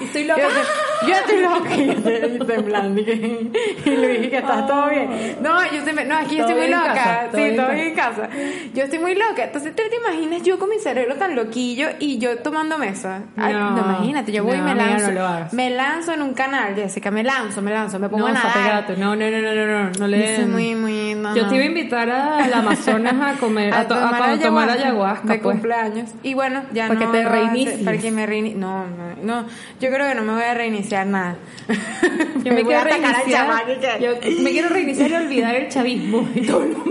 [0.00, 0.42] Estoy loca.
[1.06, 3.00] yo estoy loca y estoy temblando.
[3.00, 5.38] Y, dije que estás todo bien.
[5.40, 6.94] No, yo estoy, no, es que yo Todo estoy muy loca.
[6.94, 8.28] casa, sí, bien en casa.
[8.74, 9.44] Yo estoy muy loca.
[9.44, 13.22] Entonces, ¿te, te imaginas yo con mi cerebro tan loquillo y yo tomando mesa?
[13.36, 15.12] Ay, No, no, imagínate, yo voy y no, me lanzo.
[15.12, 18.38] no me lanzo en un canal, Jessica, me lanzo, me lanzo, me pongo No, a
[18.38, 18.98] nadar.
[18.98, 21.48] No, no, no, no, no, no, no le muy, muy, no, Yo no.
[21.48, 25.28] te iba a invitar a- al Amazonas a comer, a, to- a tomar tomar ayahuasca,
[25.32, 25.54] de pues.
[25.54, 26.10] cumpleaños.
[26.22, 27.78] Y bueno, ya Para que no te reinicies.
[27.84, 29.46] Para que me reini- No, no, no,
[29.80, 31.36] yo creo que no me voy a reiniciar nada.
[32.44, 33.48] Yo me, voy quiero al reiniciar.
[33.68, 34.04] y que-
[34.36, 36.84] Yo me quiero reiniciar y olvidar el chavismo y todo lo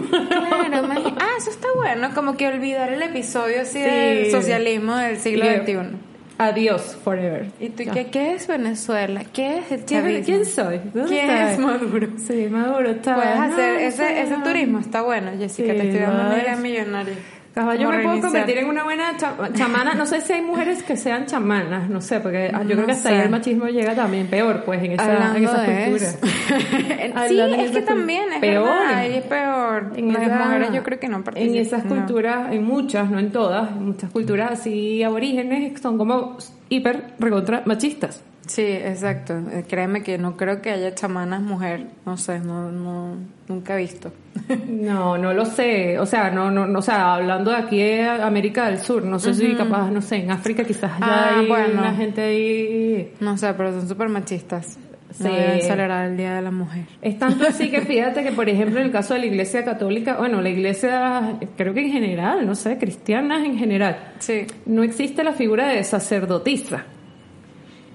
[0.50, 0.88] Claro,
[1.20, 3.84] ah, eso está bueno, como que olvidar el episodio así Sí.
[3.84, 5.98] del socialismo del siglo Y- XXI.
[6.40, 7.48] Adiós, forever.
[7.60, 9.24] ¿Y tú qué, qué es Venezuela?
[9.34, 10.26] ¿Qué es el ¿Quién, chavismo?
[10.26, 10.78] quién soy?
[10.94, 11.52] ¿Dónde ¿Quién está?
[11.54, 12.08] es Maduro?
[12.28, 13.16] Sí, Maduro está.
[13.16, 14.44] Puedes no, hacer no ese, sé, ese no.
[14.44, 17.14] turismo, está bueno, Jessica, Sí, te estoy dando una idea millonaria.
[17.58, 19.96] Capaz yo me puedo convertir en una buena cha- chamana.
[19.96, 22.92] No sé si hay mujeres que sean chamanas, no sé, porque yo creo No que
[22.92, 26.08] hasta ahí el machismo llega también peor, pues, en esa, en esa cultura.
[27.28, 28.64] sí, en es que también es peor.
[28.64, 29.92] verdad, ahí es peor.
[29.96, 31.56] En Las esa- mujeres yo creo que no En participan.
[31.58, 31.96] esas no.
[31.96, 36.38] culturas, en muchas, no en todas, en muchas culturas así aborígenes son como
[36.70, 38.24] hiper recontra machistas.
[38.46, 39.34] Sí, exacto.
[39.52, 41.88] Eh, Créeme que no creo que haya chamanas mujer.
[42.06, 43.16] No sé, no, no,
[43.50, 44.12] nunca he visto.
[44.68, 46.00] No, no lo sé.
[46.00, 49.20] O sea, no, no, no, o sea, hablando de aquí de América del Sur, no
[49.20, 51.82] sé si capaz, no sé, en África quizás ya Ah, hay bueno.
[51.82, 53.14] una gente ahí.
[53.20, 54.80] No sé, pero son súper machistas.
[55.12, 55.24] Sí.
[55.24, 56.84] No celebrar el Día de la Mujer.
[57.02, 60.18] Es tanto así que fíjate que, por ejemplo, en el caso de la iglesia católica,
[60.18, 64.46] bueno, la iglesia, creo que en general, no sé, cristianas en general, Sí.
[64.66, 66.84] no existe la figura de sacerdotisa.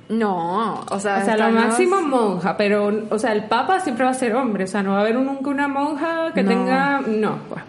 [0.09, 4.11] No, o sea, O sea, lo máximo monja, pero, o sea, el papa siempre va
[4.11, 6.49] a ser hombre, o sea, no va a haber nunca una monja que No.
[6.51, 7.63] tenga, no, pues.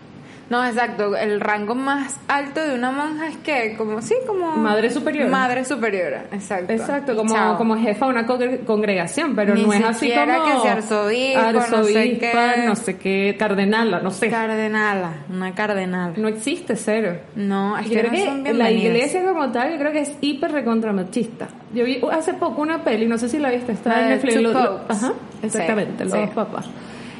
[0.49, 1.15] No, exacto.
[1.15, 4.51] El rango más alto de una monja es que, como, sí, como...
[4.58, 5.29] Madre superiora.
[5.29, 6.71] Madre superiora, exacto.
[6.73, 7.58] Exacto, como, chao.
[7.58, 11.51] como jefa de una congre- congregación, pero Ni no es así como que sea arzobispo,
[11.77, 12.63] no sé qué.
[12.67, 14.29] no sé qué, cardenala, no sé.
[14.29, 16.13] Cardenala, una cardenala.
[16.17, 17.17] no existe cero.
[17.36, 20.01] No, es Yo que creo no que son la iglesia como tal, yo creo que
[20.01, 21.47] es hiper recontra machista.
[21.73, 24.36] Yo vi hace poco una peli, no sé si la viste, está en de Netflix.
[24.41, 26.36] Lo- lo- ajá, exactamente, Sí, los sí.
[26.36, 26.65] papás.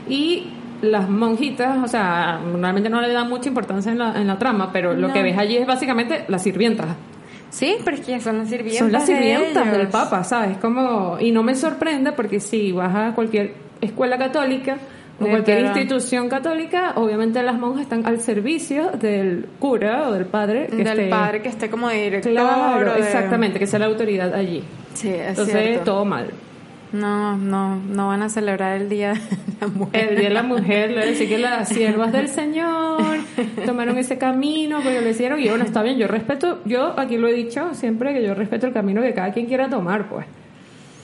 [0.10, 0.50] Y
[0.84, 4.72] las monjitas, o sea, normalmente no le dan mucha importancia en la, en la trama,
[4.72, 5.14] pero lo No.
[5.14, 6.88] que ves allí es básicamente las sirvientas.
[7.50, 9.78] Sí, pero es que son las sirvientas Son las de sirvientas ellos.
[9.78, 10.58] del Papa, ¿sabes?
[10.58, 14.78] Como, y no me sorprende porque si vas a cualquier escuela católica
[15.20, 15.78] o cualquier Literal.
[15.78, 20.66] institución católica, obviamente las monjas están al servicio del cura o del padre.
[20.68, 22.32] Que Del esté- padre que esté como director.
[22.32, 24.64] Claro, de- exactamente, que sea la autoridad allí.
[24.96, 25.84] Sí, es Entonces, cierto.
[25.86, 26.28] todo mal.
[26.94, 29.20] No, no, no van a celebrar el Día de
[29.62, 30.10] la Mujer.
[30.10, 33.02] El día de la mujer, le decía que las siervas del Señor
[33.66, 37.28] tomaron ese camino, pero lo hicieron y bueno, está bien, yo respeto, yo aquí lo
[37.28, 40.26] he dicho siempre, que yo respeto el camino que cada quien quiera tomar, pues.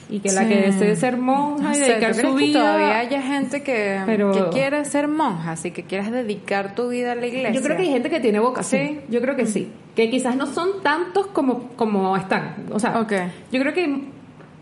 [0.08, 2.58] Y que la que desee ser monja y dedicar ¿tú crees su que vida...
[2.60, 7.12] todavía haya gente que, Pero- que quiere ser monja, así que quieras dedicar tu vida
[7.12, 7.50] a la iglesia.
[7.52, 8.88] Yo creo que hay gente que tiene vocación.
[8.88, 9.00] Sí.
[9.08, 9.70] Yo creo que sí.
[9.94, 12.54] Que quizás no son tantos como, como están.
[12.72, 12.94] O sea,
[13.52, 14.02] yo creo que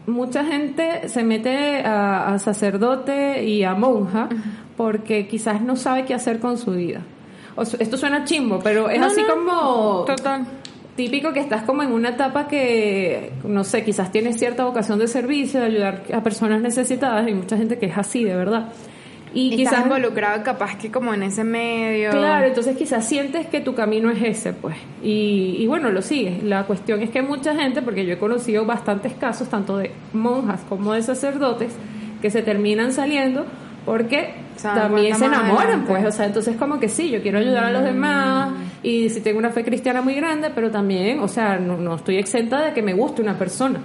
[0.09, 4.29] mucha gente se mete a, a sacerdote y a monja
[4.77, 7.01] porque quizás no sabe qué hacer con su vida.
[7.57, 9.29] O esto suena chimbo, pero es No, así no.
[9.35, 10.47] como Total.
[10.97, 15.09] típico que estás como en una etapa que, no sé, quizás tienes cierta vocación de
[15.09, 18.69] servicio, de ayudar a personas necesitadas, y mucha gente que es así, de verdad.
[19.35, 22.11] Y, Y quizás estás involucrado capaz que como en ese medio.
[22.11, 24.77] Claro, entonces quizás sientes que tu camino es ese, pues.
[25.03, 26.43] Y, y bueno, lo sigues.
[26.43, 30.61] La cuestión es que mucha gente, porque yo he conocido bastantes casos, tanto de monjas
[30.69, 31.73] como de sacerdotes,
[32.21, 33.47] que se terminan saliendo
[33.85, 36.05] porque también se enamoran, pues.
[36.05, 38.51] O sea, entonces como que sí, yo quiero ayudar a los demás
[38.83, 42.17] y si tengo una fe cristiana muy grande, pero también, o sea, no, no estoy
[42.19, 43.81] exenta de que me guste una persona.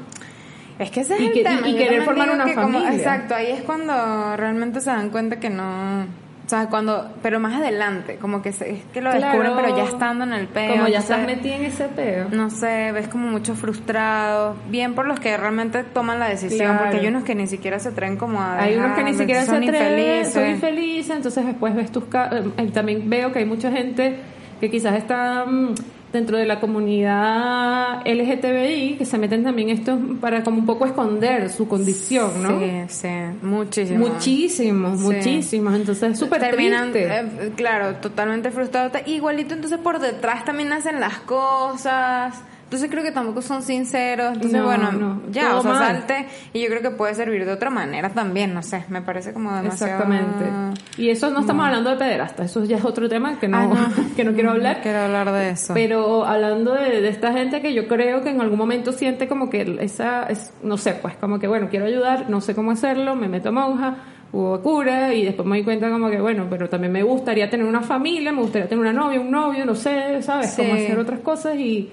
[0.80, 1.68] Es que ese es el tema.
[1.68, 2.94] y querer formar una que como- familia.
[2.94, 6.02] exacto, ahí es cuando realmente se dan cuenta que no...
[6.46, 7.10] O sea, cuando...
[7.22, 9.26] Pero más adelante, como que se- es que lo Claro.
[9.28, 10.72] descubren, pero ya estando en el peo.
[10.74, 11.26] como ya no estás sé.
[11.26, 12.28] metida en ese peo.
[12.32, 16.84] no sé, ves como muchos frustrados, bien por los que realmente toman la decisión, Claro.
[16.84, 19.44] porque hay unos que ni siquiera se atreven como a Hay unos que ni siquiera
[19.46, 20.34] se infelices.
[20.34, 22.04] soy infeliz, entonces después ves tus...
[22.04, 24.18] eh, también veo que hay mucha gente
[24.60, 25.76] que quizás está mm,
[26.14, 31.50] dentro de la comunidad LGTBI, que se meten también esto para como un poco esconder
[31.50, 32.60] su condición, ¿no?
[32.60, 33.08] Sí, sí,
[33.42, 34.08] muchísimo.
[34.08, 35.06] Muchísimos, Sí.
[35.06, 38.92] muchísimos, entonces es súper Terminan, eh, claro, totalmente frustrados.
[39.08, 42.36] Igualito, entonces por detrás también hacen las cosas.
[42.74, 44.34] Entonces creo que tampoco son sinceros.
[44.34, 45.80] Entonces, No, bueno, no, ya, o sea, mal.
[45.80, 46.26] salte.
[46.54, 48.84] Y yo creo que puede servir de otra manera también, no sé.
[48.90, 49.92] Me parece como demasiado.
[50.04, 50.82] Exactamente.
[50.98, 53.90] Y eso no estamos hablando de pederasta, eso ya es otro tema que no, Ah,
[54.16, 54.82] que no quiero hablar.
[54.82, 55.76] quiero hablar de eso.
[55.76, 59.52] Pero hablando de, de esta gente que yo creo que en algún momento siente como
[59.52, 63.16] que esa, es, no sé, pues como que bueno, quiero ayudar, no sé cómo hacerlo,
[63.16, 63.98] me meto a monja,
[64.32, 67.68] hubo cura y después me di cuenta como que bueno, pero también me gustaría tener
[67.68, 70.50] una familia, me gustaría tener una novia, un novio, no sé, ¿sabes?
[70.56, 70.64] Sí.
[70.64, 71.92] Cómo hacer otras cosas y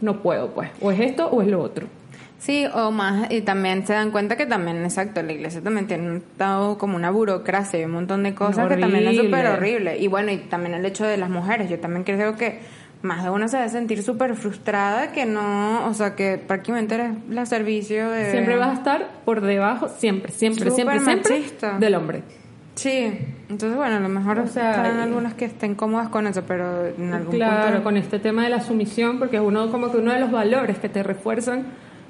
[0.00, 0.70] no puedo, pues.
[0.80, 1.86] O es esto o es lo otro.
[2.38, 6.10] Sí, o más, y también se dan cuenta que también, exacto, la iglesia también tiene
[6.10, 9.24] un- todo como una burocracia y un montón de cosas que también es Horrible.
[9.38, 9.98] súper horrible.
[9.98, 12.60] Y bueno, y también el hecho de las mujeres, yo también creo que
[13.02, 17.10] más de uno se debe sentir súper frustrada que no, o sea, que prácticamente eres
[17.30, 18.30] la servicio de...
[18.30, 21.40] Siempre vas a estar por debajo, siempre, siempre, siempre, siempre
[21.78, 22.22] del hombre.
[22.76, 23.10] Sí,
[23.48, 26.86] entonces bueno, a lo mejor O sea, y- algunas que estén cómodas con eso, pero
[26.86, 27.84] en algún Claro, punto...
[27.84, 30.78] con este tema de la sumisión, porque es uno como que uno de los valores
[30.78, 31.64] que te refuerzan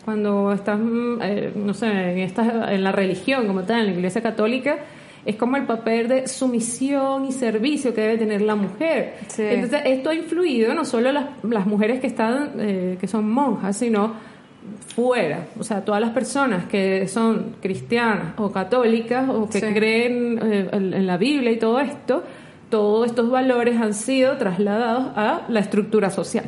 [0.04, 3.92] cuando estás, mm, eh, no sé, en, esta, en la religión como tal, en la
[3.92, 4.76] Iglesia Católica,
[5.24, 9.14] es como el papel de sumisión y servicio que debe tener la mujer.
[9.28, 9.42] Sí.
[9.42, 13.76] Entonces, esto ha influido no solo las, las mujeres que están, eh, que son monjas,
[13.76, 14.12] sino
[14.94, 19.66] fuera, o sea, todas las personas que son cristianas o católicas o que Sí.
[19.74, 22.22] creen eh, en, la Biblia y todo esto,
[22.70, 26.44] todos estos valores han sido trasladados a la estructura social.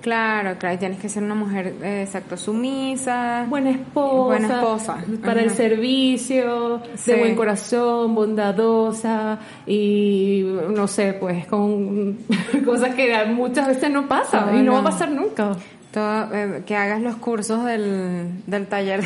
[0.00, 3.44] Claro, claro, tienes que ser una mujer, eh, exacto, sumisa.
[3.48, 4.98] Buena esposa, Buena esposa.
[5.24, 7.10] para el servicio, Sí.
[7.10, 12.18] de buen corazón, bondadosa y no sé, pues con
[12.64, 15.56] cosas que muchas veces no pasan y no, va a pasar nunca.
[15.96, 19.00] Todo, eh, que hagas los cursos del, del taller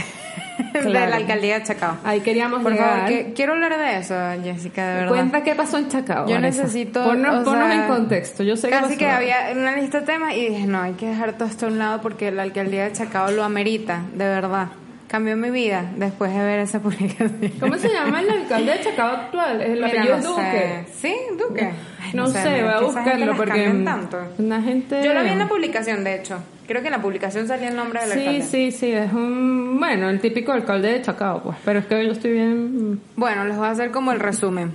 [0.74, 1.98] de la alcaldía de Chacao.
[2.02, 3.02] Ahí queríamos Por llegar.
[3.02, 5.08] favor, que, quiero hablar de eso, Jessica, de verdad.
[5.10, 6.26] Cuenta qué pasó en Chacao.
[6.26, 6.62] Yo Vanessa.
[6.62, 7.04] necesito.
[7.04, 8.42] Ponnos, ponnos sea, en contexto.
[8.42, 11.46] Yo sé que había una lista de temas y dije, no, hay que dejar todo
[11.46, 14.70] esto a un lado porque la alcaldía de Chacao lo amerita, de verdad.
[15.10, 17.52] Cambió mi vida después de ver esa publicación.
[17.58, 19.60] ¿Cómo se llama el alcalde de Chacao actual?
[19.60, 20.84] El Mira, apellido es no Duque.
[20.86, 20.86] sé.
[21.00, 21.16] ¿Sí?
[21.36, 21.64] Duque.
[22.00, 24.18] Ay, No, sé, voy a buscarlo porque tanto.
[24.38, 26.38] una gente Yo lo vi en la publicación, de hecho.
[26.68, 28.42] Creo que en la publicación salía el nombre del Sí, alcalde.
[28.42, 32.12] sí, sí, es un bueno, el típico alcalde de Chacao, pues, pero es que yo
[32.12, 34.70] estoy bien Bueno, les voy a hacer como el resumen.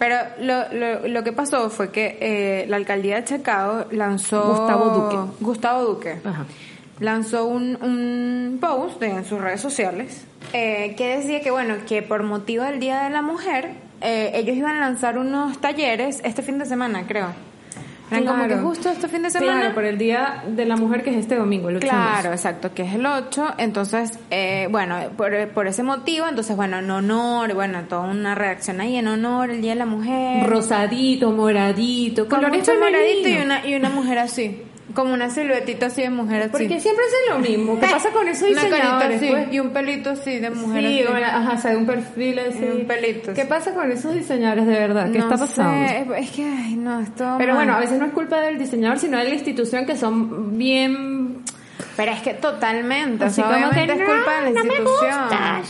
[0.00, 4.42] Pero lo, lo, lo que pasó fue que eh, la alcaldía de Chacao lanzó...
[4.42, 5.32] Gustavo Duque.
[5.40, 6.16] Gustavo Duque.
[6.24, 6.44] ajá.
[7.00, 12.22] Lanzó un, un post en sus redes sociales eh, que decía que bueno que por
[12.22, 16.58] motivo del Día de la Mujer eh, ellos iban a lanzar unos talleres este fin
[16.58, 17.28] de semana creo
[18.10, 21.02] eran como que justo este fin de semana Claro, por el día de la mujer
[21.02, 22.12] que es este domingo, el 8 de marzo.
[22.12, 23.54] Claro, exacto, que es el 8.
[23.58, 28.80] Entonces, eh, bueno, por, por ese motivo, entonces, bueno, en honor, bueno, toda una reacción
[28.80, 30.48] ahí en honor, el Día de la Mujer.
[30.48, 34.62] Rosadito, moradito, colores mucho moradito y una, y una mujer así.
[34.94, 36.50] Como una siluetita así de mujer así.
[36.50, 37.78] Porque siempre hacen lo mismo.
[37.78, 39.16] ¿Qué pasa con esos Una carita diseñadores?
[39.18, 39.52] así, pues?
[39.52, 41.22] y un pelito así de mujer Sí, así.
[41.22, 42.58] ajá, o sea, un perfil así.
[42.60, 45.10] Y un pelito, ¿Qué pasa con esos diseñadores de verdad?
[45.12, 45.86] ¿Qué No está pasando?
[45.88, 47.34] sé, es, es que, ay, no, esto...
[47.38, 50.56] Pero bueno, a veces no es culpa del diseñador, sino de la institución que son
[50.56, 51.27] bien...
[51.98, 54.64] Pero es que totalmente, o Así sea, como obviamente que es culpa de la no
[54.64, 55.20] me institución.
[55.24, 55.62] gusta,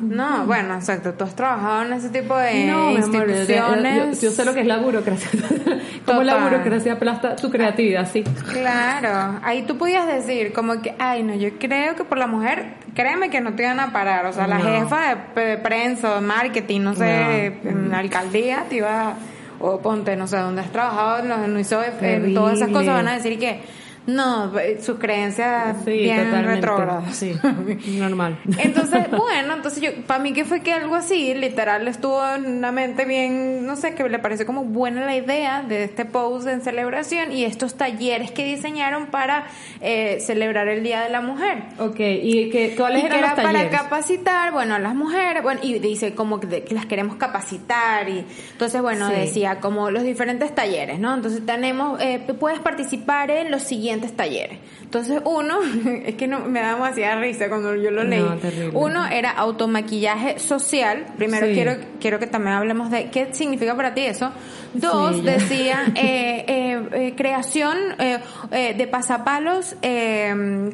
[0.00, 0.38] no.
[0.38, 4.20] No, bueno, exacto, tú has trabajado en ese tipo de No, mi amor, yo- instituciones.
[4.20, 5.28] yo, yo sé lo que es la burocracia.
[6.06, 8.24] Como la burocracia aplasta tu creatividad, sí.
[8.52, 12.74] Claro, ahí tú podías decir como que, ay, no, yo creo que por la mujer,
[12.94, 14.64] créeme que no te iban a parar, o sea, la No.
[14.64, 19.14] jefa de, de prensa, de marketing, no sé, en la alcaldía te iba,
[19.58, 23.12] o ponte, no sé, donde has trabajado, en ISOE, en todas esas cosas van a
[23.14, 23.60] decir que,
[24.06, 27.14] no, eh, sus creencias Sí, bien retrógradas.
[27.14, 27.34] Sí,
[27.98, 28.38] normal.
[28.58, 32.72] Entonces, bueno, entonces yo, para mí que fue que algo así, literal, estuvo en una
[32.72, 36.62] mente bien, no sé, que le pareció como buena la idea de este post en
[36.62, 39.46] celebración y estos talleres que diseñaron para
[39.80, 41.64] eh, celebrar el Día de la Mujer.
[41.78, 43.80] Ok, ¿y qué, cuáles Y que eran era los para talleres?
[43.80, 48.24] capacitar, bueno, a las mujeres, bueno, y dice como que, que las queremos capacitar y
[48.52, 49.14] entonces, bueno, Sí.
[49.14, 51.14] decía como los diferentes talleres, ¿no?
[51.14, 54.58] Entonces tenemos, eh, puedes participar en los siguientes talleres.
[54.82, 55.58] Entonces uno,
[56.04, 58.20] es que no me da demasiada risa cuando yo lo leí.
[58.20, 58.38] No.
[58.78, 61.06] Uno era automaquillaje social.
[61.16, 61.54] Primero Sí.
[61.54, 64.30] quiero quiero que también hablemos de qué significa para ti eso.
[64.74, 69.74] Dos, Sí, decía eh, eh, eh, creación eh, de pasapalos,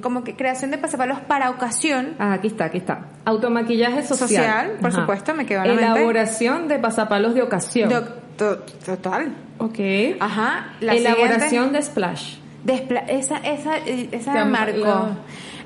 [0.03, 2.15] como que creación de pasapalos para ocasión.
[2.19, 3.07] Ah, aquí está, aquí está.
[3.25, 4.29] Automaquillaje social.
[4.29, 5.99] Social, por supuesto, me quedó en la mente.
[6.01, 7.89] Elaboración de pasapalos de ocasión.
[8.37, 9.35] To- total.
[9.59, 9.79] ok.
[10.21, 10.75] Ajá.
[10.81, 12.37] La Elaboración siguiente- de splash.
[12.67, 14.79] Despla- esa esa esa Te me marcó.
[14.81, 15.17] la-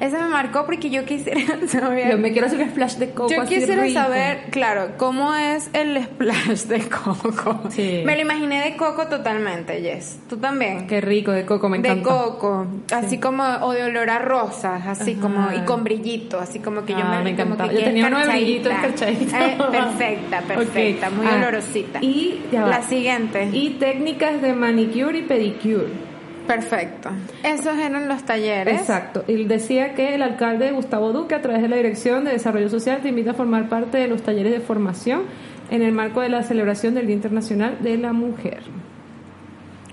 [0.00, 3.28] Esa me marcó porque yo quisiera saber Yo me quiero hacer un splash de coco
[3.30, 4.00] Yo así quisiera rico.
[4.00, 7.60] saber, claro, cómo es el splash de coco.
[7.70, 8.02] Sí.
[8.06, 10.18] Me lo imaginé de coco totalmente, Yes.
[10.28, 10.86] ¿Tú también?
[10.86, 12.08] Qué rico, de coco, me de encanta.
[12.08, 15.20] coco, así como, o de olor a rosas, así Ajá.
[15.20, 18.18] como, y con brillito, así como que yo Ah, me, me que Yo tenía uno
[18.20, 18.70] de brillito.
[18.70, 21.98] Eh, perfecta, perfecta, muy Ah, olorosita.
[22.02, 22.68] Y ya va.
[22.70, 23.48] La siguiente.
[23.52, 26.09] Y técnicas de manicure y pedicure.
[26.50, 27.10] Perfecto.
[27.44, 28.80] Esos eran los talleres.
[28.80, 29.24] Exacto.
[29.28, 33.00] Y decía que el alcalde Gustavo Duque, a través de la Dirección de Desarrollo Social,
[33.02, 35.22] te invita a formar parte de los talleres de formación
[35.70, 38.62] en el marco de la celebración del Día Internacional de la Mujer.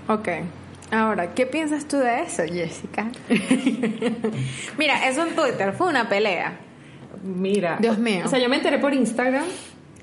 [0.08, 0.28] Ok.
[0.90, 3.08] Ahora, ¿qué piensas tú de eso, Jessica?
[4.78, 6.58] Mira, eso en Twitter fue una pelea.
[7.22, 7.76] Mira.
[7.78, 8.22] Dios mío.
[8.24, 9.44] O sea, yo me enteré por Instagram.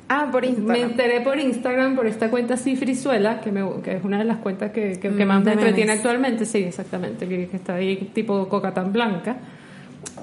[0.07, 0.89] Ah, por Me Instagram.
[0.91, 4.71] enteré por Instagram por esta cuenta Cifrizuela, que, me, que es una de las cuentas
[4.71, 6.45] que, que, que Mm, más me de entretiene actualmente.
[6.45, 7.27] Sí, exactamente.
[7.27, 9.37] Que, que está ahí tipo coca tan blanca.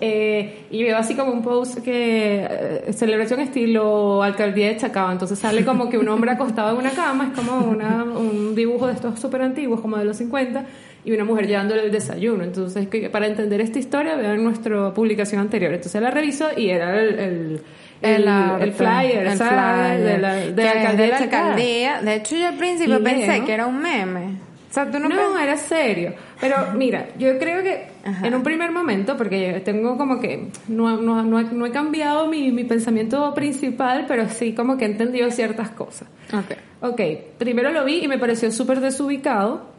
[0.00, 5.10] Eh, y veo así como un post que eh, celebración estilo alcaldía de Chacao.
[5.12, 8.86] Entonces sale como que un hombre acostado en una cama, es como una, un dibujo
[8.86, 10.64] de estos súper antiguos, como de los 50,
[11.04, 12.44] y una mujer llevándole el desayuno.
[12.44, 15.72] Entonces, que, para entender esta historia, vean nuestra publicación anterior.
[15.74, 17.60] Entonces la reviso y era el, el,
[18.02, 18.28] el,
[18.62, 19.52] el flyer, el ¿sabes?
[19.98, 20.00] flyer.
[20.04, 22.02] de la, de Que alcaldía de la alcaldía.
[22.02, 24.52] De hecho, yo al principio Y pensé veo- que era un meme.
[24.70, 26.14] O sea, tú no, No, era serio.
[26.40, 28.26] Pero mira, yo creo que Ajá.
[28.26, 32.26] en un primer momento, porque tengo como que no, no, no, he, no he cambiado
[32.26, 36.08] mi, mi pensamiento principal, pero sí como que he entendido ciertas cosas.
[36.32, 36.90] Ok.
[36.92, 37.00] Ok,
[37.38, 39.70] primero lo vi y me pareció súper desubicado.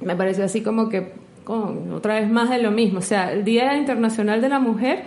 [0.00, 1.12] Me pareció así como que
[1.44, 3.00] con, otra vez más de lo mismo.
[3.00, 5.02] O sea, el Día Internacional de la Mujer,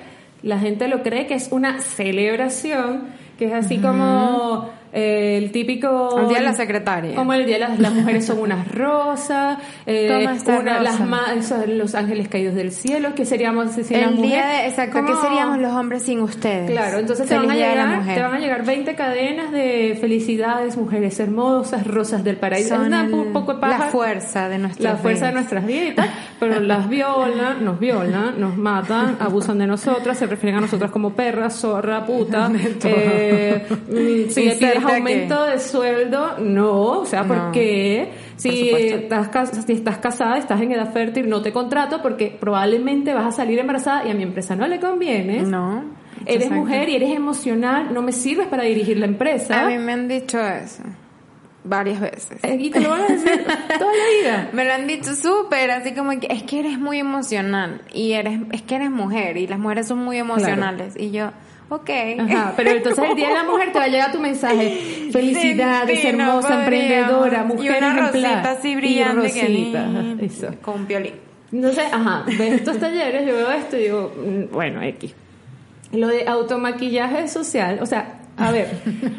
[0.45, 3.07] la gente lo cree que es una celebración,
[3.39, 6.17] que es así como eh, el típico...
[6.19, 7.15] El día de la secretaria.
[7.15, 11.05] Como el día de las, las mujeres son unas rosas, eh, una- las rosa.
[11.05, 14.21] ma- esos, los ángeles caídos del cielo, que seríamos si las el mujeres?
[14.31, 16.71] día de, exacto, ¿qué seríamos los hombres sin ustedes?
[16.71, 21.19] Claro, entonces te van, a llegar, te van a llegar 20 cadenas de felicidades, mujeres
[21.19, 22.69] hermosas, rosas del paraíso.
[22.69, 23.77] Son es una el- poco paja.
[23.85, 26.07] la fuerza de nuestras La fuerza de nuestras vidas
[26.39, 31.11] pero las violan, nos violan, nos matan, abusan de nosotras, se refieren a nosotras como
[31.13, 32.49] perras, zorra, puta.
[32.85, 34.29] Eh, mm,
[34.87, 38.09] aumento de sueldo, no, o sea, ¿por No, qué?
[38.35, 38.95] Si supuesto.
[39.15, 43.31] estás, si estás casada, estás en edad fértil, no te contrato porque probablemente vas a
[43.31, 45.41] salir embarazada y a mi empresa no le conviene.
[45.43, 45.83] No.
[46.25, 46.55] Eres exacto.
[46.55, 49.63] mujer y eres emocional, no me sirves para dirigir la empresa.
[49.65, 50.83] A mí me han dicho eso
[51.67, 52.43] varias veces.
[52.43, 53.43] Eh, Y te lo van a decir
[53.79, 54.49] toda la vida.
[54.53, 58.39] Me lo han dicho súper, así como que es que eres muy emocional y eres
[58.51, 61.31] es que eres mujer y las mujeres son muy emocionales y yo,
[61.69, 61.89] ok.
[62.19, 65.09] Ajá, pero entonces el día de la mujer te va a llegar tu mensaje.
[65.11, 68.13] Felicidades, Sí, hermosa, emprendedora, mujer y una ejemplar.
[68.13, 70.47] rosita así Y brillante que rosita, ajá, eso.
[70.61, 71.13] con violín.
[71.51, 75.13] Entonces, ajá, ves estos talleres, yo veo esto y digo, mm, bueno, X.
[75.93, 78.67] Lo de automaquillaje social, o sea, a ver,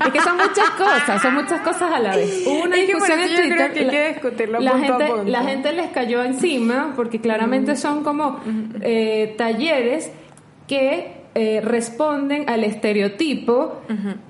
[0.04, 2.42] es que son muchas cosas, son muchas cosas a la vez.
[2.46, 3.56] Hubo una Es discusión en Twitter.
[3.56, 5.30] creo que hay que discutirlo la punto a gente, punto.
[5.30, 8.40] La gente les cayó encima porque claramente son como
[8.82, 10.10] eh, talleres
[10.68, 13.82] que eh, responden al estereotipo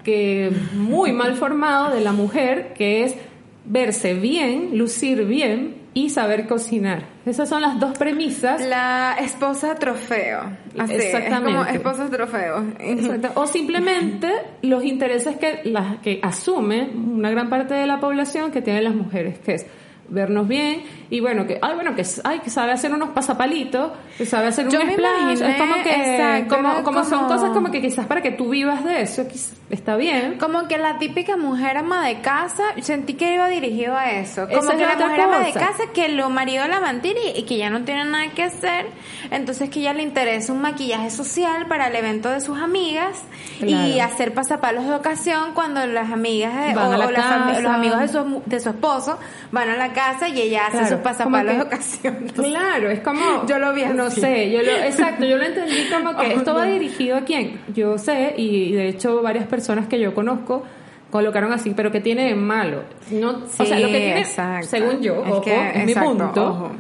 [0.03, 3.15] que muy mal formado de la mujer, que es
[3.65, 7.05] verse bien, lucir bien y saber cocinar.
[7.25, 8.61] Esas son las dos premisas.
[8.67, 10.41] La esposa trofeo.
[10.77, 11.51] Así, Exactamente.
[11.51, 12.65] Es como esposa trofeo.
[12.81, 13.41] Exacto.
[13.41, 18.63] O simplemente los intereses que, las, que asume una gran parte de la población que
[18.63, 19.67] tienen las mujeres, que es
[20.09, 24.25] vernos bien y bueno que ay bueno que ay que sabe hacer unos pasapalitos que
[24.27, 27.71] sabe hacer Yo imaginé, es como que exacto, como, era como son como- cosas como
[27.71, 29.25] que quizás para que tú vivas de eso
[29.71, 34.11] está bien Como que la típica mujer ama de casa, sentí que iba dirigido a
[34.13, 34.45] eso.
[34.49, 35.59] Esa Como es que la otra mujer ama de cosa.
[35.67, 38.87] casa que lo marido la mantiene y, y que ya no tiene nada que hacer.
[39.33, 43.25] Entonces que ya le interesa un maquillaje social para el evento de sus amigas
[43.61, 43.67] y
[43.97, 44.13] Claro.
[44.13, 47.61] hacer pasapalos de ocasión cuando las amigas de- o, la o la casa.
[47.61, 49.19] los amigos de su, de su esposo
[49.51, 52.17] van a la casa y ella hace Claro, sus pasapalos ocasión.
[52.35, 53.47] Claro, es como.
[53.49, 54.21] Yo lo vi No así.
[54.21, 54.71] sé, yo lo.
[54.85, 57.61] Exacto, yo lo entendí como que Oh, esto va dirigido a quién.
[57.75, 60.63] Yo sé, y de hecho varias personas que yo conozco
[61.11, 62.83] colocaron así, pero ¿qué tiene de malo?
[63.11, 64.67] No, o sea, lo que tiene, exacto.
[64.67, 66.47] según yo, Es ojo, que- es mi exacto, punto.
[66.51, 66.71] ojo.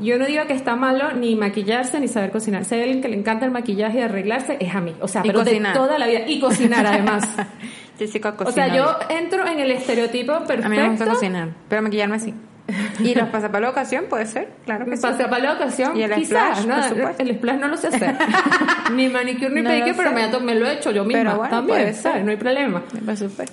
[0.00, 2.62] Yo no digo que está malo ni maquillarse ni saber cocinar.
[2.70, 4.94] Hay alguien que le encanta el maquillaje y arreglarse, es a mí.
[5.02, 5.74] O sea, Y pero cocinar.
[5.74, 6.20] de toda la vida.
[6.26, 7.28] Y cocinar además.
[8.06, 9.20] Jessica o sea, yo bien.
[9.24, 10.66] entro en el estereotipo perfecto.
[10.66, 12.34] A mí me gusta cocinar, pero maquillarme sí.
[13.00, 14.04] ¿Y los pasapalos de ocasión?
[14.08, 15.02] Puede ser, claro que sí.
[15.02, 16.74] Pase para la ocasión, Y el quizás, splash, ¿no?
[16.76, 17.22] por supuesto.
[17.24, 18.14] El splash no lo sé hacer.
[18.94, 21.78] ni manicure ni No pedicure, pero me, lo he hecho yo misma Pero bueno, también,
[21.80, 22.16] puede ¿sabes?
[22.18, 22.24] ser.
[22.24, 22.82] No hay problema.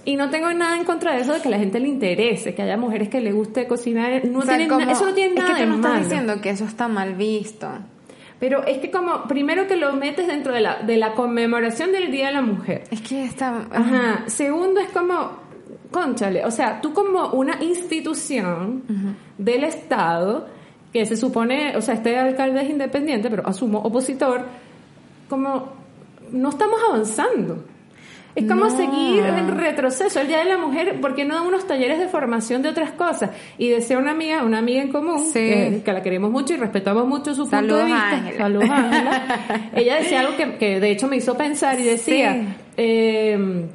[0.06, 2.54] Y no tengo nada en contra de eso, de que a la gente le interese,
[2.54, 4.24] que haya mujeres que le guste cocinar.
[4.26, 6.00] No O sea, tiene como- na- eso no tiene nada Es que tú no estás
[6.04, 7.68] diciendo que eso está mal visto.
[8.40, 12.12] Pero es que como, primero que lo metes dentro de la, de la conmemoración del
[12.12, 12.84] Día de la Mujer.
[12.92, 13.68] Es que está...
[13.72, 14.24] Ajá.
[14.28, 15.40] Segundo es como,
[15.92, 20.48] conchale, o sea, tú como una institución del Estado,
[20.94, 24.46] que se supone, o sea, este alcalde es independiente, pero asumo opositor,
[25.30, 25.70] como
[26.32, 27.64] no estamos avanzando.
[28.38, 28.70] Es como No.
[28.70, 30.20] seguir en retroceso.
[30.20, 32.92] El Día de la Mujer, ¿por qué no dan unos talleres de formación de otras
[32.92, 33.32] cosas?
[33.58, 35.40] Y decía una amiga, una amiga en común, Sí.
[35.40, 38.10] eh, que la queremos mucho y respetamos mucho su punto de vista.
[38.12, 38.38] Ángela.
[38.38, 39.70] Saludos, Ángela.
[39.76, 42.48] Ella decía algo que, que de hecho me hizo pensar y decía, Sí.
[42.78, 43.66] eh,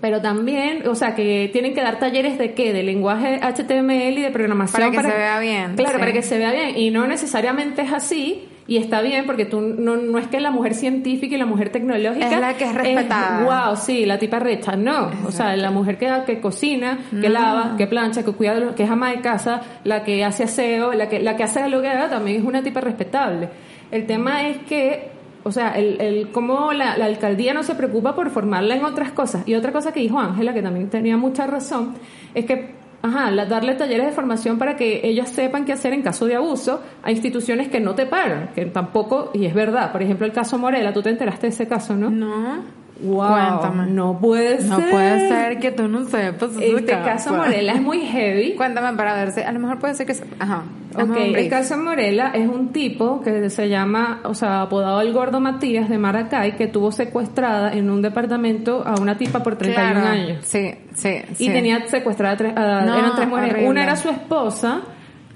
[0.00, 4.22] pero también, o sea, que tienen que dar talleres de qué, de lenguaje HTML y
[4.22, 5.98] de programación Para que se vea bien, Claro, sí.
[6.00, 8.46] para que se vea bien y no necesariamente es así.
[8.68, 11.70] Y está bien porque tú no, no es que la mujer científica y la mujer
[11.70, 13.44] tecnológica Es la que es respetada.
[13.44, 15.10] wow, sí, la tipa recha, no.
[15.24, 18.90] O sea, la mujer que, que cocina, que lava, que plancha, que cuida, que es
[18.90, 22.08] ama de casa, la que hace aseo, la que, la que hace lo que haga,
[22.10, 23.48] también es una tipa respetable.
[23.92, 25.10] El tema es que,
[25.44, 29.12] o sea, el, el cómo la, la alcaldía no se preocupa por formarla en otras
[29.12, 29.46] cosas.
[29.46, 31.94] Y otra cosa que dijo Ángela, que también tenía mucha razón,
[32.34, 32.74] es que
[33.06, 36.34] Ajá, la- darle talleres de formación para que ellas sepan qué hacer en caso de
[36.36, 40.32] abuso a instituciones que no te pagan, que tampoco, y es verdad, por ejemplo el
[40.32, 42.10] caso Morela, tú te enteraste de ese caso, ¿no?
[42.10, 42.64] No.
[43.02, 43.86] Wow, Cuéntame.
[43.92, 44.70] no puede ser.
[44.70, 46.50] No puede ser que tú no sepas.
[46.60, 48.54] Este caso Morela es muy heavy.
[48.54, 49.40] Cuéntame para ver si...
[49.42, 50.14] A lo mejor puede ser que...
[50.38, 50.62] Ajá.
[50.94, 55.02] Ok, Dame un el caso Morela es un tipo que se llama, o sea, apodado
[55.02, 59.56] el gordo Matías de Maracay, que tuvo secuestrada en un departamento a una tipa por
[59.56, 60.08] 31 Claro.
[60.08, 60.38] años.
[60.46, 61.48] Sí, sí, Y sí.
[61.50, 63.50] tenía secuestrada tres, a- No, eran tres mujeres.
[63.52, 63.68] horrible.
[63.70, 64.80] Una era su esposa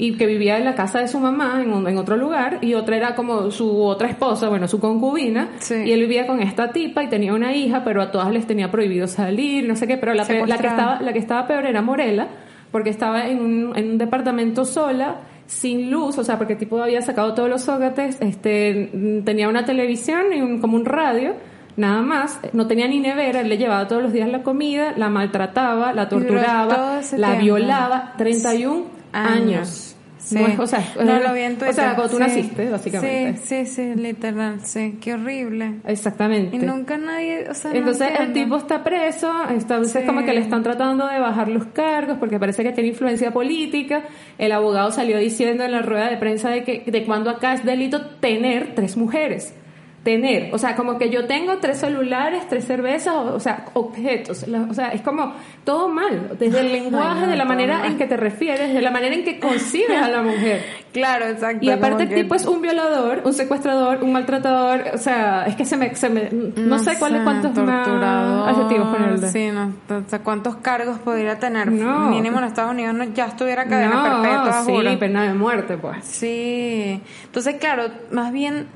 [0.03, 2.73] y que vivía en la casa de su mamá en, un- en otro lugar y
[2.75, 5.75] otra era como su otra esposa, bueno, su concubina Sí.
[5.85, 8.71] y él vivía con esta tipa y tenía una hija, pero a todas les tenía
[8.71, 11.67] prohibido salir, no sé qué, pero la, pe- la que estaba la que estaba peor
[11.67, 12.29] era Morela,
[12.73, 16.81] porque estaba en un, en un departamento sola sin luz, o sea, porque el tipo
[16.83, 18.91] había sacado todos los zócates, este,
[19.25, 21.35] tenía una televisión y un, como un radio,
[21.77, 25.09] nada más, no tenía ni nevera, él le llevaba todos los días la comida, la
[25.09, 27.45] maltrataba, la torturaba, la tiempo.
[27.45, 29.90] violaba, 31 años.
[30.23, 30.35] Sí.
[30.37, 31.85] No es- o sea, no lo vi en O sea, Twitter.
[31.97, 32.21] cuando tú Sí.
[32.23, 33.41] naciste, básicamente.
[33.43, 34.99] Sí, sí, sí, literal, sí.
[35.01, 35.77] Qué horrible.
[35.87, 36.55] Exactamente.
[36.57, 38.57] Y nunca nadie, o sea, no Entonces el entiendo.
[38.57, 40.07] tipo está preso, entonces Sí.
[40.07, 44.03] como que le están tratando de bajar los cargos porque parece que tiene influencia política.
[44.39, 47.65] El abogado salió diciendo en la rueda de prensa de que de cuando acá es
[47.65, 49.55] delito tener tres mujeres.
[50.03, 54.49] Tener, o sea, como que yo tengo tres celulares, tres cervezas, o, o sea, objetos,
[54.49, 57.87] la- o sea, es como todo mal, desde el lenguaje, no, de la manera mal.
[57.91, 60.63] en que te refieres, de la manera en que concibes a la mujer.
[60.91, 61.65] Claro, exacto.
[61.65, 65.55] Y aparte el que- tipo es un violador, un secuestrador, un maltratador, o sea, es
[65.55, 69.29] que se me, se me no, sé cuáles cuántos más adjetivos ponerle.
[69.29, 71.71] Sí, no, o sea, cuántos cargos podría tener.
[71.71, 72.11] No.
[72.11, 74.99] Mínimo en Estados Unidos no- ya estuviera cadena no, perpetua, sí, juro.
[74.99, 76.05] pena de muerte, pues.
[76.05, 77.01] Sí.
[77.25, 78.67] Entonces, claro, más bien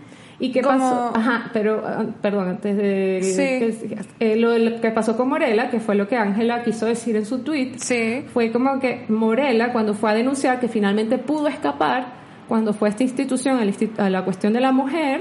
[0.40, 1.12] ¿Y qué Como- pasó?
[1.16, 3.20] Ajá, pero, ah, perdón, antes de...
[3.22, 3.86] Sí.
[3.88, 7.16] que- eh, lo, lo que pasó con Morela, que fue lo que Ángela quiso decir
[7.16, 8.24] en su tweet, Sí.
[8.32, 12.06] fue como que Morela, cuando fue a denunciar, que finalmente pudo escapar,
[12.48, 15.20] cuando fue a esta institución, a la, a la cuestión de la mujer,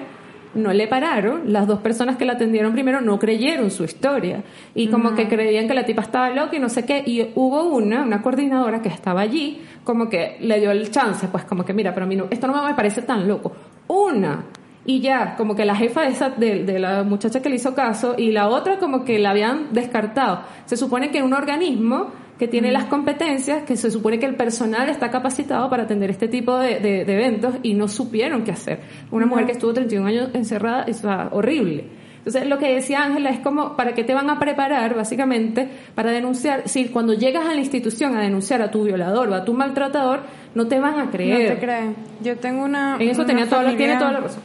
[0.56, 4.44] no le pararon, las dos personas que la atendieron primero no creyeron su historia
[4.76, 7.64] y como que creían que la tipa estaba loca y no sé qué, y hubo
[7.70, 11.74] una, una coordinadora que estaba allí, como que le dio el chance, pues como que
[11.74, 13.52] mira, pero a mí no, esto no me parece tan loco.
[13.88, 14.44] Una,
[14.86, 17.74] y ya, como que la jefa de, esa, de, de la muchacha que le hizo
[17.74, 20.42] caso y la otra como que la habían descartado.
[20.66, 22.08] Se supone que un organismo
[22.38, 26.28] que tiene las competencias, que se supone que el personal está capacitado para atender este
[26.28, 28.80] tipo de, de- de eventos y no supieron qué hacer.
[29.12, 31.86] Una mujer que estuvo 31 años encerrada, es horrible.
[32.18, 36.12] Entonces, lo que decía Ángela es como, ¿para qué te van a preparar, básicamente, para
[36.12, 36.64] denunciar?
[36.70, 40.22] Si cuando llegas a la institución a denunciar a tu violador o a tu maltratador,
[40.56, 41.56] no te van a No creer.
[41.56, 41.96] te creen.
[42.24, 42.96] Yo tengo una.
[42.98, 44.42] En eso una tenía toda la- tiene familia toda la razón.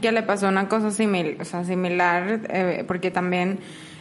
[0.00, 3.58] Que le pasó una cosa similar, o sea, similar, eh, porque también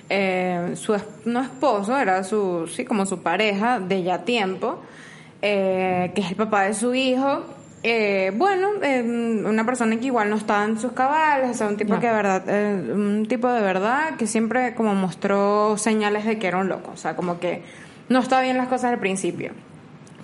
[0.09, 4.81] eh, su no esposo era su, sí, como su pareja de ya tiempo,
[5.41, 7.43] eh, que es el papá de su hijo.
[7.83, 8.69] eh, bueno,
[9.47, 12.13] una persona que igual no estaba en sus cabales, o sea, un tipo que de
[12.13, 16.67] verdad, eh, un tipo de verdad que siempre como mostró señales de que era un
[16.67, 17.61] loco, o sea, como que
[18.09, 19.51] no estaba bien las cosas al principio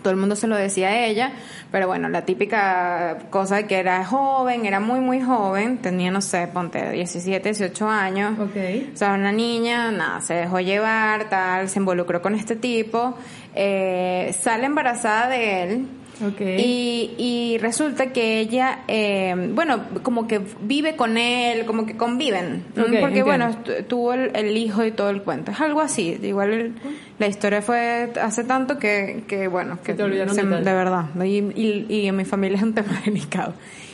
[0.01, 1.31] todo el mundo se lo decía a ella,
[1.71, 6.21] pero bueno, la típica cosa de que era joven, era muy, muy joven, tenía, no
[6.21, 8.39] sé, ponte 17, 18 años.
[8.39, 8.57] Ok.
[8.93, 13.15] O sea, una niña, nada, se dejó llevar, tal, se involucró con este tipo,
[13.55, 15.87] eh, sale embarazada de él.
[16.25, 16.41] Ok.
[16.41, 22.63] Y, y resulta que ella, eh, bueno, como que vive con él, como que conviven.
[22.75, 23.25] Porque, entiendo.
[23.25, 25.51] bueno, tu- tuvo el, el hijo y todo el cuento.
[25.51, 26.19] Es algo así.
[26.21, 26.73] Igual el-
[27.19, 30.65] la historia fue hace tanto que, que bueno, que Se te olvidaron se- detalles.
[30.65, 31.05] de verdad.
[31.23, 33.53] Y, y, y en mi familia es un tema delicado.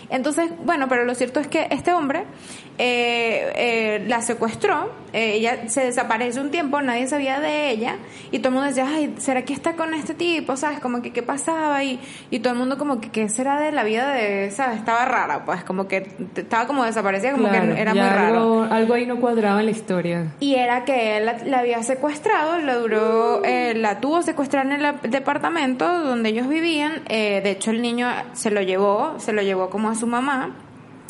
[0.10, 2.24] Entonces, bueno, pero lo cierto es que este hombre
[2.78, 7.96] eh, eh, la secuestró, eh, ella se desaparece un tiempo, nadie sabía de ella,
[8.32, 10.56] y todo el mundo decía, ay, ¿será que está con este tipo?
[10.58, 10.80] ¿Sabes?
[10.80, 12.00] Como que qué pasaba, y,
[12.30, 14.78] y todo el mundo como que qué será de la vida de, ¿sabes?
[14.78, 18.64] Estaba rara, pues como que estaba como desaparecida, como Claro, que era muy raro.
[18.70, 20.34] algo, ahí no cuadraba en la historia.
[20.40, 24.86] Y era que él la, la había secuestrado, la duró, eh, la tuvo secuestrada en
[24.86, 27.02] el departamento donde ellos vivían.
[27.10, 30.52] Eh, de hecho, el niño se lo llevó, se lo llevó como a su mamá,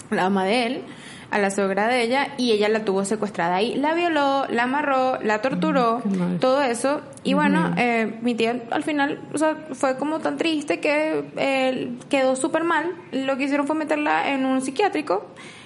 [0.09, 0.83] la mamá de él,
[1.29, 3.75] a la suegra de ella, y ella la tuvo secuestrada ahí.
[3.75, 7.01] La violó, la amarró, la torturó, Mm, todo eso.
[7.23, 11.89] Y bueno, eh, mi tía al final, o sea, fue como tan triste que eh,
[12.09, 12.91] quedó súper mal.
[13.11, 15.25] Lo que hicieron fue meterla en un psiquiátrico.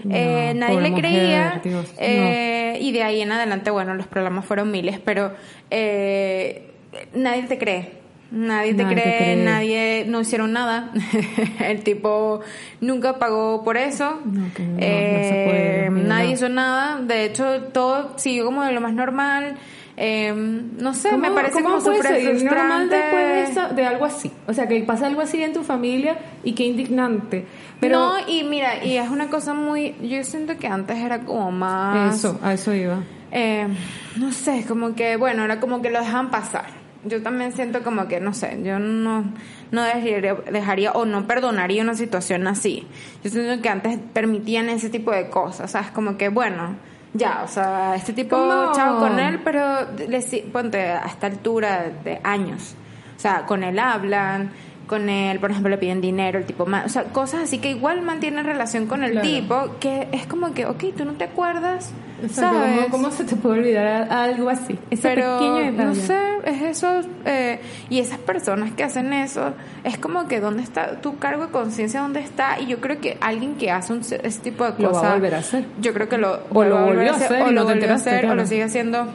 [0.10, 1.62] Eh, nadie le mujer, creía.
[1.64, 2.00] Dios, no.
[2.00, 5.34] Eh, y de ahí en adelante, bueno, los problemas fueron miles, pero
[5.70, 6.72] eh,
[7.14, 8.01] nadie te cree.
[8.32, 10.92] Nadie te Nadie te cree, nadie, no hicieron nada.
[11.60, 12.40] El tipo
[12.80, 14.22] nunca pagó por eso.
[14.24, 16.34] No, que no, no se Eh, puede, nadie no.
[16.34, 17.02] hizo nada.
[17.02, 19.58] De hecho, todo siguió como de lo más normal.
[19.98, 24.06] Eh, no sé, me ¿Cómo- parece cómo como súper normal después de, eso- de algo
[24.06, 24.32] así?
[24.48, 27.46] O sea, que pasa algo así en tu familia y qué indignante.
[27.82, 29.94] Pero no, y mira, y es una cosa muy.
[30.02, 32.16] Yo siento que antes era como más.
[32.16, 33.00] eso, a eso iba.
[33.34, 33.68] Eh,
[34.16, 36.81] no sé, como que, bueno, era como que lo dejaban pasar.
[37.04, 39.24] Yo también siento como que, no sé, yo no,
[39.72, 42.86] no dejaría, dejaría o no perdonaría una situación así.
[43.24, 45.90] Yo siento que antes permitían ese tipo de cosas, ¿sabes?
[45.92, 46.76] Como que, bueno,
[47.14, 48.72] ya, o sea, este tipo, ¿Cómo?
[48.74, 50.22] chao con él, pero le,
[50.52, 52.76] ponte a esta altura de años.
[53.18, 54.52] O sea, con él hablan,
[54.88, 58.02] con él, por ejemplo, le piden dinero, el tipo, o sea, cosas así que igual
[58.02, 59.28] mantienen relación con el Claro.
[59.28, 61.92] tipo, que es como que, ok, tú no te acuerdas,
[62.30, 62.76] ¿sabes?
[62.76, 64.78] ¿Cómo, cómo se te puede olvidar algo así?
[64.90, 65.84] Ese Pero pequeño detalle.
[65.86, 67.60] no sé, es eso, eh,
[67.90, 69.54] y esas personas que hacen eso,
[69.84, 73.18] es como que dónde está tu cargo de conciencia, dónde está, y yo creo que
[73.22, 75.66] alguien que hace un, ese tipo de Lo cosas, va a volver a hacer.
[75.82, 77.92] yo creo que lo, O lo volver volvió a hacer o no lo te volvió
[77.92, 78.36] a hacer, o claro.
[78.36, 79.08] lo sigue haciendo.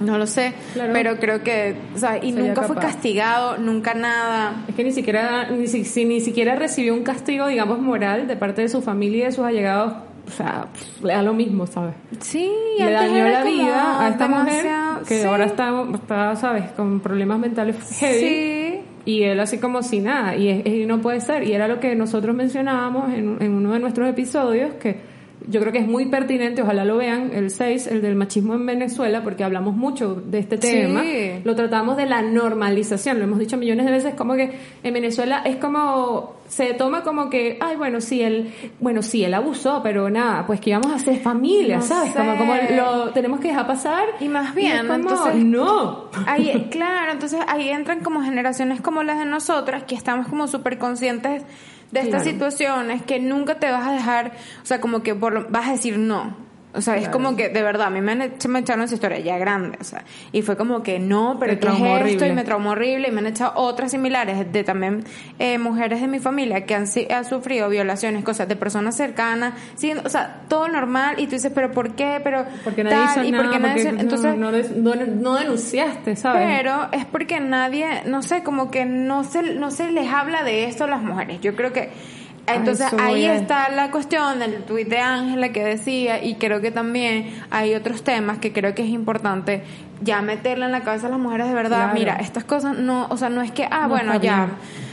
[0.00, 0.92] No lo sé, Claro.
[0.92, 2.86] pero creo que, o sea, y Sería nunca fue capaz.
[2.92, 4.52] castigado, nunca nada.
[4.68, 8.36] Es que ni siquiera, ni, si, si ni siquiera recibió un castigo, digamos, moral de
[8.36, 9.94] parte de su familia y de sus allegados.
[10.28, 10.66] O sea,
[11.02, 11.94] le da lo mismo, ¿sabes?
[12.20, 15.26] Sí, Le dañó la vida a esta demasiado- mujer que sí.
[15.26, 16.70] ahora está, está, ¿sabes?
[16.72, 18.20] Con problemas mentales heavy.
[18.20, 18.80] Sí.
[19.06, 20.36] Y él así como si nada.
[20.36, 21.42] Y, y no puede ser.
[21.44, 25.00] Y era lo que nosotros mencionábamos en, en uno de nuestros episodios, que
[25.50, 28.66] yo creo que es muy pertinente, ojalá lo vean, el 6, el del machismo en
[28.66, 30.68] Venezuela, porque hablamos mucho de este Sí.
[30.68, 31.02] tema.
[31.44, 35.42] Lo tratamos de la normalización, lo hemos dicho millones de veces, como que en Venezuela
[35.44, 40.10] es como, se toma como que, ay, bueno, sí, él, bueno, sí, él abusó, pero
[40.10, 42.12] nada, pues que íbamos a ser familia, No ¿sabes?
[42.12, 42.18] sé.
[42.18, 44.04] Como, como lo tenemos que dejar pasar.
[44.20, 46.08] Y más bien, como, entonces- no.
[46.26, 50.78] Ahí, claro, entonces ahí entran como generaciones como las de nosotras, que estamos como súper
[50.78, 51.42] conscientes
[51.90, 52.30] de estas Claro.
[52.30, 54.32] situaciones, que nunca te vas a dejar,
[54.62, 56.47] o sea, como que por, vas a decir no.
[56.78, 58.94] O sea, es como que, de verdad, a mí me, han hecho- me echaron esa
[58.94, 61.86] historia ya grande, o sea, y fue como que no, pero Te ¿qué es traumó
[61.96, 62.04] esto?
[62.06, 62.28] horrible.
[62.28, 65.04] Y me traumó horrible, y me han echado otras similares de también
[65.38, 69.92] eh, mujeres de mi familia que han, han sufrido violaciones, cosas de personas cercanas, sí,
[69.92, 72.20] o sea, todo normal, y tú dices, pero ¿por qué?
[72.22, 76.16] Pero Porque nadie tal, hizo y nada, porque nadie porque hizo- entonces, no- no denunciaste,
[76.16, 76.46] ¿sabes?
[76.46, 80.64] pero es porque nadie, no sé, como que no se, no se les habla de
[80.64, 81.40] esto a las mujeres.
[81.40, 81.90] Yo creo que
[82.54, 87.42] entonces ahí está la cuestión del tuit de Ángela que decía y creo que también
[87.50, 89.62] hay otros temas que creo que es importante
[90.00, 91.84] ya meterle en la cabeza a las mujeres de verdad.
[91.84, 91.94] Claro.
[91.94, 94.48] Mira, estas cosas no, o sea, no es que, ah, No bueno, ya.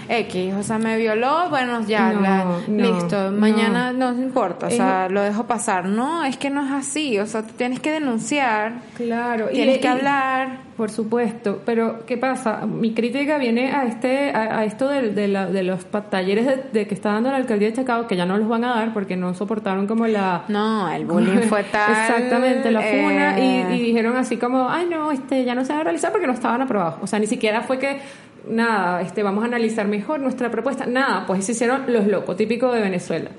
[0.08, 4.70] X, o sea, me violó, bueno, ya, No, la- no, listo, mañana no, importa, o
[4.70, 5.86] Es- sea, lo dejo pasar.
[5.86, 9.48] No, es que no es así, o sea, tú tienes que denunciar, Claro.
[9.52, 10.66] y- tienes que y- hablar.
[10.76, 12.66] Por supuesto, pero ¿qué pasa?
[12.66, 16.86] Mi crítica viene a este a, a esto de, la- de los talleres de, de
[16.86, 19.16] que está dando la alcaldía de Chacao, que ya no los van a dar porque
[19.16, 20.44] no soportaron como la...
[20.50, 21.92] No, el bullying fue tal.
[21.92, 25.72] Exactamente, la funa eh, y, y dijeron así como, ay no, este ya no se
[25.72, 26.96] van a realizar porque no estaban aprobados.
[27.02, 28.02] O sea, ni siquiera fue que,
[28.50, 30.86] nada, este vamos a analizar mejor nuestra propuesta.
[30.86, 33.30] Nada, pues se hicieron los locos, típico de Venezuela.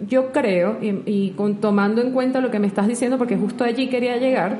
[0.00, 3.88] Yo creo, y, con, tomando en cuenta lo que me estás diciendo, porque justo allí
[3.88, 4.58] quería llegar,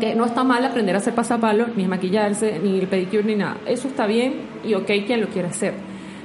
[0.00, 3.58] que no está mal aprender a hacer pasapalo, ni maquillarse, ni el pedicure, ni nada.
[3.66, 4.34] Eso está bien
[4.64, 5.74] y ok quien lo quiera hacer.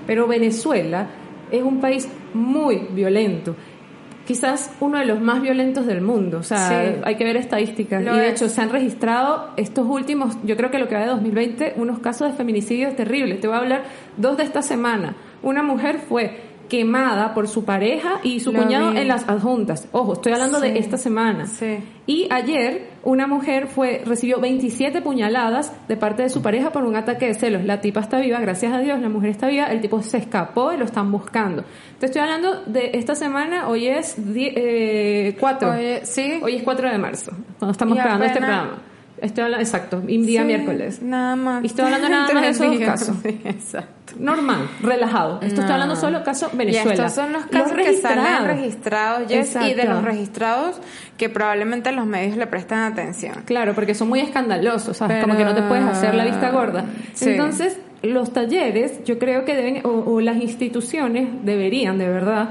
[0.07, 1.07] Pero Venezuela
[1.51, 3.55] es un país muy violento.
[4.26, 6.39] Quizás uno de los más violentos del mundo.
[6.39, 6.99] O sea, Sí.
[7.03, 8.03] hay que ver estadísticas.
[8.03, 8.34] Lo y de es.
[8.41, 11.99] hecho, se han registrado estos últimos, yo creo que lo que va de 2020, unos
[11.99, 13.39] casos de feminicidio terribles.
[13.39, 13.84] Te voy a hablar
[14.17, 15.15] dos de esta semana.
[15.43, 16.39] Una mujer fue
[16.70, 18.99] quemada por su pareja y su Lo cuñado vi.
[18.99, 19.88] en las adjuntas.
[19.91, 20.70] Ojo, estoy hablando Sí.
[20.72, 21.45] de esta semana.
[21.47, 21.78] Sí.
[22.07, 26.95] Y ayer una mujer fue recibió 27 puñaladas de parte de su pareja por un
[26.95, 27.63] ataque de celos.
[27.66, 30.72] La tipa está viva, gracias a Dios, la mujer está viva, el tipo se escapó
[30.74, 31.63] y lo están buscando.
[31.99, 34.16] Te estoy hablando de esta semana, hoy es
[35.39, 35.72] 4.
[35.72, 36.39] Oye, sí.
[36.43, 38.78] Hoy es 4 de marzo, cuando estamos grabando este programa.
[39.22, 41.01] Estoy hablando, exacto, y día Sí, miércoles.
[41.01, 41.63] Nada más.
[41.63, 43.18] Y estoy hablando nada más de esos días, casos.
[43.45, 44.13] exacto.
[44.20, 45.36] Normal, relajado.
[45.36, 45.74] Esto estoy No.
[45.74, 46.93] hablando solo caso Y Venezuela.
[46.93, 50.80] estos son los casos que salen registrados, y de los registrados
[51.18, 53.36] que probablemente los medios le prestan atención.
[53.45, 55.16] Claro, porque son muy escandalosos, ¿sabes?
[55.18, 56.86] Pero- Como que no te puedes hacer la vista gorda.
[57.13, 57.30] Sí.
[57.32, 62.49] Entonces, los talleres, yo creo que deben, o, o las instituciones deberían, de verdad,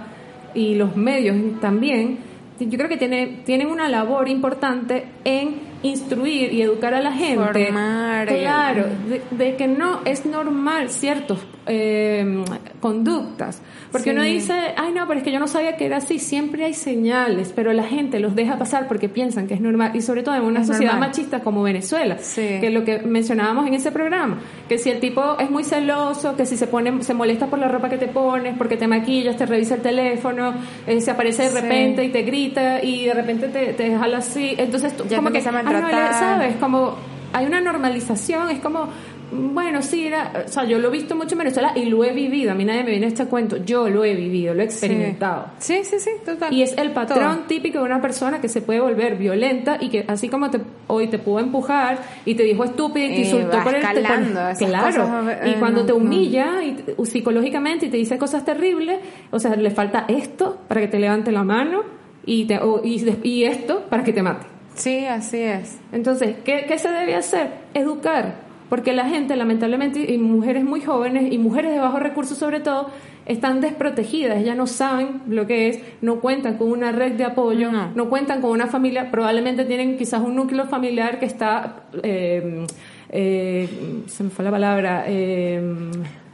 [0.55, 2.19] y los medios también,
[2.59, 7.67] yo creo que tiene, tienen una labor importante en instruir y educar a la gente.
[7.67, 8.27] Formar.
[8.27, 12.45] Claro, de, de que no es normal ciertos eh,
[12.81, 13.61] conductas.
[13.91, 14.17] Porque Sí.
[14.17, 16.19] uno dice, ay no, pero es que yo no sabía que era así.
[16.19, 19.93] Siempre hay señales, pero la gente los deja pasar porque piensan que es normal.
[19.95, 21.11] Y sobre todo en una Es sociedad normal.
[21.11, 22.59] machista como Venezuela, Sí.
[22.61, 24.39] que lo que mencionábamos en ese programa,
[24.69, 27.69] que si el tipo es muy celoso, que si se pone, se molesta por la
[27.69, 30.55] ropa que te pones, porque te maquillas, te revisa el teléfono,
[30.87, 31.61] eh, se aparece de Sí.
[31.61, 35.31] repente y te grita y de repente te, te jala así, entonces tú Ya como
[35.31, 36.15] que, empieza a "Ay, no, él- maltratar".
[36.15, 36.57] ¿sabes?
[36.57, 36.97] Como
[37.33, 38.89] hay una normalización, es como
[39.35, 42.13] bueno, sí, era, o sea, yo lo he visto mucho en Venezuela y lo he
[42.13, 42.53] vivido.
[42.53, 43.57] A mí nadie me viene a este cuento.
[43.65, 45.47] Yo lo he vivido, lo he experimentado.
[45.59, 46.53] Sí, sí, sí, total.
[46.53, 47.47] Y es el patrón Todo.
[47.47, 51.09] típico de una persona que se puede volver violenta y que así como te, hoy
[51.09, 55.03] te pudo empujar y te dijo estúpida y te insultó por el esas Claro.
[55.03, 55.99] cosas, y eh, cuando no, te no.
[55.99, 58.99] humilla y te- psicológicamente y te dice cosas terribles,
[59.31, 61.83] o sea, le falta esto para que te levante la mano
[62.27, 64.47] y, te, o- y, y esto para que te mate.
[64.75, 65.79] Sí, así es.
[65.93, 67.49] Entonces, ¿qué, qué se debe hacer?
[67.75, 68.44] Educar.
[68.75, 72.91] Porque la gente, lamentablemente, y mujeres muy jóvenes y mujeres de bajos recursos sobre todo,
[73.25, 77.71] están desprotegidas, ya no saben lo que es, no cuentan con una red de apoyo,
[77.71, 82.67] no, cuentan con una familia, probablemente tienen quizás un núcleo familiar que está, eh,
[83.11, 83.69] eh,
[84.09, 85.63] se me fue la palabra, eh,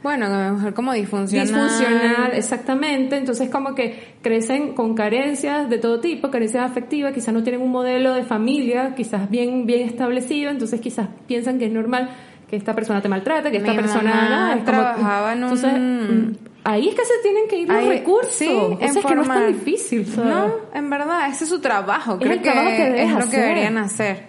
[0.01, 1.47] bueno, a lo mejor como disfuncional.
[1.47, 3.17] Disfuncional, exactamente.
[3.17, 7.69] Entonces como que crecen con carencias de todo tipo, carencias afectivas, quizás no tienen un
[7.69, 12.09] modelo de familia, quizás bien, bien establecido, entonces quizás piensan que es normal
[12.51, 16.35] que esta persona te maltrate, que esta persona es trabajaba en entonces, mm,
[16.65, 18.33] ahí es que se tienen que ir los recursos.
[18.33, 20.05] Sí, o sea, es que no es tan difícil.
[20.17, 22.19] No, en verdad, ese es su trabajo.
[22.19, 24.25] Creo el trabajo que, es lo que deberían hacer.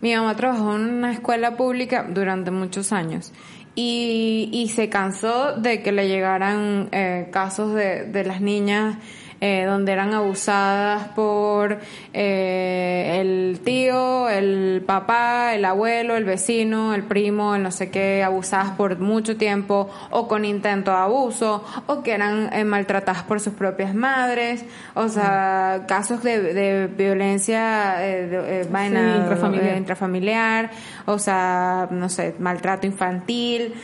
[0.00, 3.34] Mi mamá trabajó en una escuela pública durante muchos años
[3.74, 8.96] y, y se cansó de que le llegaran eh, casos de, de las niñas
[9.40, 11.78] eh, donde eran abusadas por
[12.12, 18.24] eh, el tío, el papá, el abuelo, el vecino, el primo, el no sé qué,
[18.24, 23.38] abusadas por mucho tiempo o con intento de abuso o que eran eh, maltratadas por
[23.38, 24.64] sus propias madres,
[24.94, 29.76] o sea, casos de, de violencia de, intrafamiliar.
[29.76, 30.70] intrafamiliar.
[31.06, 33.74] o sea, no sé, maltrato infantil,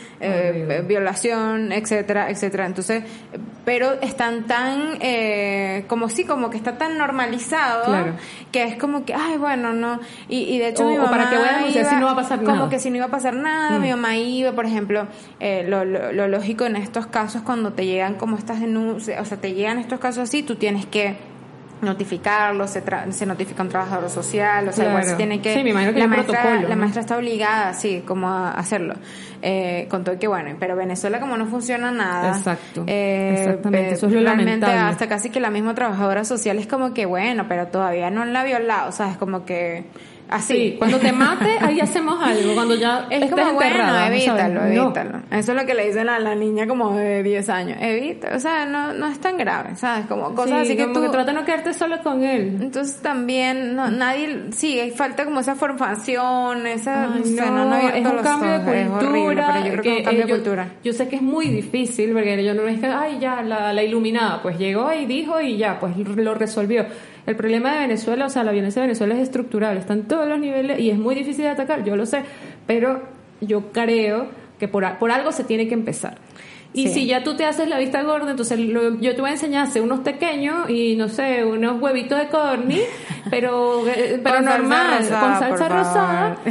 [0.85, 2.65] violación, etcétera, etcétera.
[2.65, 3.03] Entonces,
[3.63, 5.44] pero están tan eh,
[5.87, 7.93] como sí, como que está tan normalizado
[8.51, 9.99] que es como que, ay, bueno, no.
[10.29, 11.09] Y, de hecho, mi mamá.
[11.09, 12.57] para que voy a si no va a pasar nada.
[12.57, 13.91] Como que si no iba a pasar nada, mi mm.
[13.91, 15.07] mamá iba, por ejemplo,
[15.39, 19.37] eh, lo, lo, lógico en estos casos, cuando te llegan como estas denuncias, o sea,
[19.39, 21.17] te llegan estos casos así, tú tienes que
[21.81, 25.53] notificarlo, se, se notifica un trabajador social, o sea, igual se tiene que...
[25.53, 28.95] Sí, me imagino que la, maestra, la maestra está obligada, sí, como a hacerlo.
[29.41, 32.37] Eh, con todo que bueno, pero Venezuela como no funciona nada.
[32.37, 32.83] Exacto.
[32.87, 36.93] Eh, exactamente, eso es lo realmente hasta casi que la misma trabajadora social es como
[36.93, 39.83] que bueno, pero todavía no la ha violado, o sea, es como que
[40.29, 40.75] Así.
[40.77, 42.53] cuando te mate, ahí hacemos algo.
[42.53, 45.21] Cuando ya es como, bueno, evítalo, evítalo.
[45.31, 47.77] Eso es lo que le dicen a la niña como de 10 años.
[47.81, 50.05] Evita, o sea, no, no es tan grave, ¿sabes?
[50.07, 51.01] Como cosas así que tú...
[51.01, 52.57] que trata de no quedarte solo con él.
[52.61, 54.45] Entonces también, no, nadie...
[54.51, 57.07] Sí, hay falta como esa formación, esa...
[57.07, 59.51] no, no, es un cambio de cultura.
[59.53, 60.69] pero yo creo que, es un cambio de cultura.
[60.83, 63.83] Yo sé que es muy difícil, porque yo no es que, ay, ya, la, la
[63.83, 64.41] iluminada.
[64.41, 66.85] Pues llegó y dijo y ya, pues lo resolvió
[67.25, 70.27] el problema de Venezuela, o sea, la violencia de Venezuela es estructural, está en todos
[70.27, 72.23] los niveles y es muy difícil de atacar, yo lo sé,
[72.67, 73.01] pero
[73.41, 74.27] yo creo
[74.59, 76.17] que por, por algo se tiene que empezar.
[76.75, 79.65] Y si ya tú te haces la vista gorda, entonces yo te voy a enseñar
[79.65, 82.81] a hacer unos pequeños y no sé, unos huevitos de corny,
[83.29, 86.37] pero, eh, pero normal, con salsa rosada.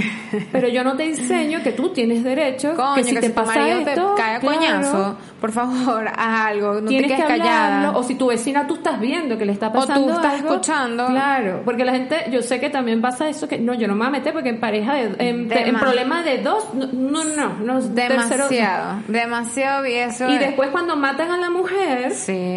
[0.50, 4.20] Pero yo no te enseño que tú tienes derecho, que si te pasa esto, te
[4.22, 7.92] cae a coñazo, por favor, haz algo, no tienes te quedes que callada.
[7.96, 10.50] O si tu vecina tú estás viendo que le está pasando O tú estás algo,
[10.50, 11.06] escuchando.
[11.06, 14.00] Claro, porque la gente, yo sé que también pasa eso, que no, yo no me
[14.00, 17.80] voy a meter porque en pareja, de, en, en problemas de dos, no, no, no,
[17.80, 19.82] demasiado, demasiado
[20.20, 22.12] y después cuando matan a la mujer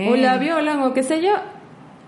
[0.09, 1.33] o la violan o qué sé yo,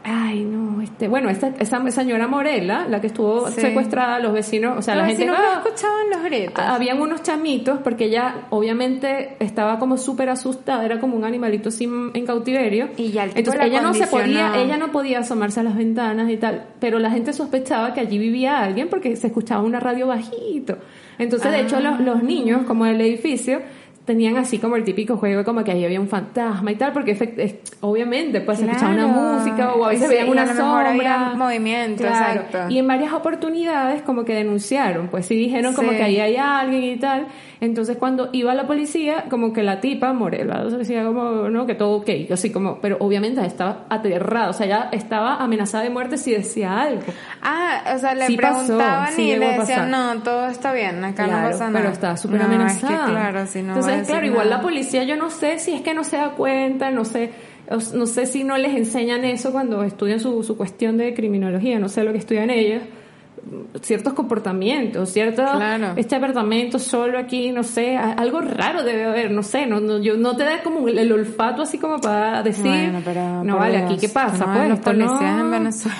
[0.03, 4.81] ay no, este, bueno, esta, esa señora Morela, la que estuvo secuestrada, los vecinos, o
[4.81, 6.63] sea, la gente no escuchaban los gritos.
[6.63, 12.11] Habían unos chamitos porque ella obviamente estaba como súper asustada, era como un animalito sin,
[12.13, 12.89] en cautiverio.
[12.97, 16.37] Y ya Entonces ella no se podía, ella no podía asomarse a las ventanas y
[16.37, 20.77] tal, pero la gente sospechaba que allí vivía alguien porque se escuchaba una radio bajito.
[21.17, 23.61] Entonces, de hecho, los, los niños, como el edificio,
[24.05, 27.15] tenían así como el típico juego como que ahí había un fantasma y tal, porque
[27.81, 31.33] obviamente pues escuchaba una música o a veces veían una sombra.
[31.35, 32.57] movimiento, exacto.
[32.69, 36.83] Y en varias oportunidades como que denunciaron, pues sí dijeron como que ahí hay alguien
[36.83, 37.27] y tal.
[37.61, 41.97] Entonces cuando iba la policía, como que la tipa, Morela, decía como, no, que todo
[41.97, 46.31] ok, así como, pero obviamente estaba aterrada, o sea, ya estaba amenazada de muerte si
[46.31, 47.01] decía algo.
[47.41, 51.65] Ah, o sea, le preguntaban y le decían, no, todo está bien, acá no pasa
[51.67, 51.79] nada.
[51.79, 53.07] Pero estaba súper amenazada.
[53.07, 56.05] claro, si no Entonces, claro, igual la policía, yo no sé si es que no
[56.05, 57.31] se da cuenta, no sé,
[57.93, 61.89] no sé si no les enseñan eso cuando estudian su, su cuestión de criminología, no
[61.89, 62.83] sé lo que estudian ellos
[63.81, 65.43] ciertos comportamientos, cierto
[65.95, 70.17] este apartamento solo aquí, no sé, algo raro debe haber, no sé, no, no yo
[70.17, 72.91] no te da como el, olfato así como para decir,
[73.43, 75.97] no vale, aquí qué pasa, pues los policías en Venezuela.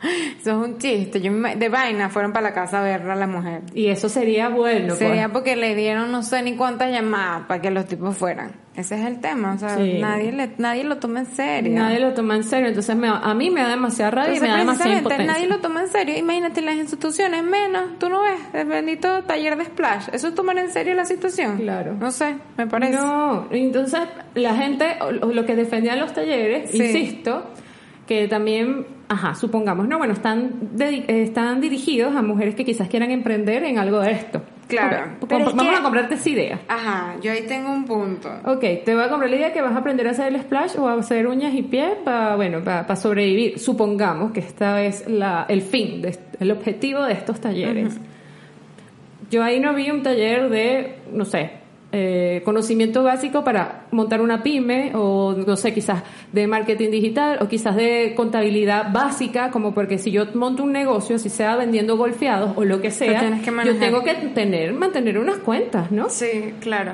[0.40, 3.26] eso es un chiste, yo de vaina fueron para la casa a ver a la
[3.26, 3.62] mujer.
[3.74, 4.94] Y eso sería bueno.
[4.94, 5.32] Sería pues.
[5.32, 8.52] porque le dieron no sé ni cuántas llamadas para que los tipos fueran.
[8.76, 11.72] Ese es el tema, o sea, nadie, le, nadie lo toma en serio.
[11.74, 14.46] Nadie lo toma en serio, entonces me, a mí me da demasiada rabia y me
[14.46, 15.26] da demasiada impotencia.
[15.26, 19.56] nadie lo toma en serio, imagínate las instituciones, menos, tú no ves, el bendito taller
[19.58, 21.58] de splash, ¿eso es tomar en serio la situación?
[21.58, 21.94] Claro.
[21.98, 22.96] No sé, me parece.
[22.96, 24.02] No, entonces
[24.34, 27.50] la gente, lo que defendían los talleres, insisto,
[28.06, 33.64] que también, ajá, supongamos, no, bueno, están, están dirigidos a mujeres que quizás quieran emprender
[33.64, 36.60] en algo de esto Claro, Ok, pero es Vamos que- a comprarte esa idea.
[36.68, 38.30] Ajá, yo ahí tengo un punto.
[38.44, 40.76] Ok, te voy a comprar la idea que vas a aprender a hacer el splash
[40.78, 43.58] o a hacer uñas y pies para, bueno, para, sobrevivir.
[43.58, 47.98] Supongamos que esta es la, el fin, de, el objetivo de estos talleres.
[49.30, 51.50] Yo ahí no vi un taller de, no sé,
[51.92, 57.48] eh, conocimiento básico para montar una pyme o, no sé, quizás de marketing digital o
[57.48, 62.52] quizás de contabilidad básica, como porque si yo monto un negocio, si sea vendiendo golfeados
[62.56, 66.08] o lo que sea, que yo tengo que tener, mantener unas cuentas, ¿no?
[66.10, 66.92] Sí, claro.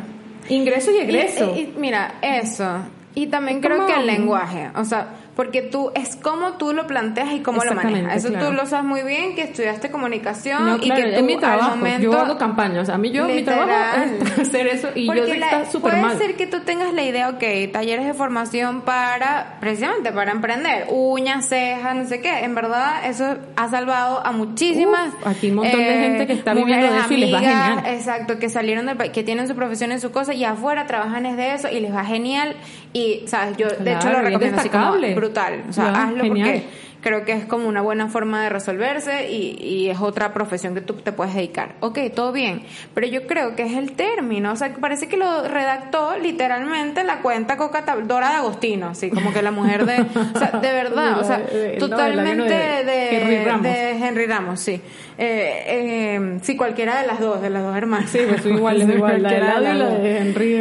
[0.49, 1.57] Ingresos y egresos.
[1.57, 2.79] Y, y- mira, eso.
[3.15, 7.33] Y también creo que el lenguaje, o sea, porque tú, es como tú lo planteas
[7.35, 8.17] y cómo lo manejas.
[8.17, 8.47] Eso claro.
[8.49, 11.41] tú lo sabes muy bien, que estudiaste comunicación No, y que tú es mi al
[11.41, 11.77] trabajo.
[11.77, 12.03] momento...
[12.03, 12.89] yo hago campañas.
[12.89, 13.67] A mí yo, mi Literal.
[13.69, 14.03] trabajo
[14.39, 16.19] es hacer eso y yo sé que la- está súper puede mal.
[16.19, 21.47] ser que tú tengas la idea, ok, talleres de formación para, precisamente para emprender, uñas,
[21.49, 22.39] cejas, no sé qué.
[22.45, 25.09] En verdad, eso ha salvado a muchísimas.
[25.13, 27.41] eh, Uf, aquí un montón de gente que está viviendo de eso y les va
[27.41, 27.83] genial.
[27.87, 31.27] Exacto, que salieron del país, que tienen su profesión en su cosa y afuera trabajan
[31.27, 32.57] es de eso y les va genial.
[32.97, 33.57] Y, ¿sabes?
[33.59, 35.65] Yo, de Claro, hecho, lo recomiendo así como brutal.
[35.69, 36.49] O sea, Ya, hazlo genial.
[36.63, 36.65] porque
[37.07, 40.81] creo que es como una buena forma de resolverse y, y es otra profesión que
[40.81, 41.77] tú te puedes dedicar.
[41.79, 42.63] Ok, todo bien,
[42.95, 47.19] pero yo creo que es el término, o sea, parece que lo redactó literalmente la
[47.23, 50.01] cuenta Coca Dora de Agostino, así como que la mujer de,
[50.35, 53.45] o sea, de verdad, o sea, De la- de- totalmente de la- de, de Henry
[53.45, 53.63] Ramos.
[53.63, 54.81] de Henry Ramos, sí.
[55.19, 58.11] Eh, eh, sí, cualquiera de las dos, de las dos hermanas.
[58.11, 59.23] Sí, pues son iguales, igual.
[59.23, 60.03] La de la las dos.
[60.03, 60.55] de Henry.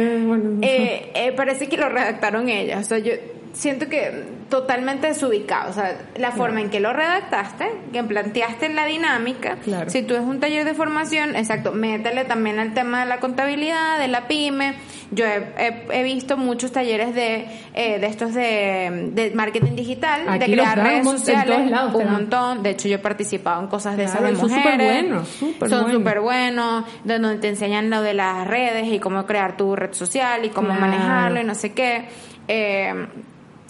[0.62, 2.86] Eh, eh, parece que lo redactaron ellas.
[2.86, 3.12] O sea, yo
[3.56, 5.70] siento que totalmente desubicado.
[5.70, 9.56] O sea, la forma en que lo redactaste, que planteaste la dinámica.
[9.64, 9.88] Claro.
[9.90, 13.98] Si tú es un taller de formación, exacto, métele también al tema de la contabilidad,
[13.98, 14.74] de la pyme.
[15.10, 20.28] Yo he, he- he visto muchos talleres de, eh, de estos de, de marketing digital,
[20.28, 22.62] Aquí de crear redes en sociales, lados un montón.
[22.62, 24.72] De hecho, yo he participado en cosas de esas Claro, de y son mujeres.
[24.74, 25.98] superbuenos, súper son buenos.
[25.98, 29.92] súper buenos, de donde te enseñan lo de las redes y cómo crear tu red
[29.94, 30.80] social y cómo Claro.
[30.82, 32.04] manejarlo y no sé qué.
[32.48, 32.94] Eh,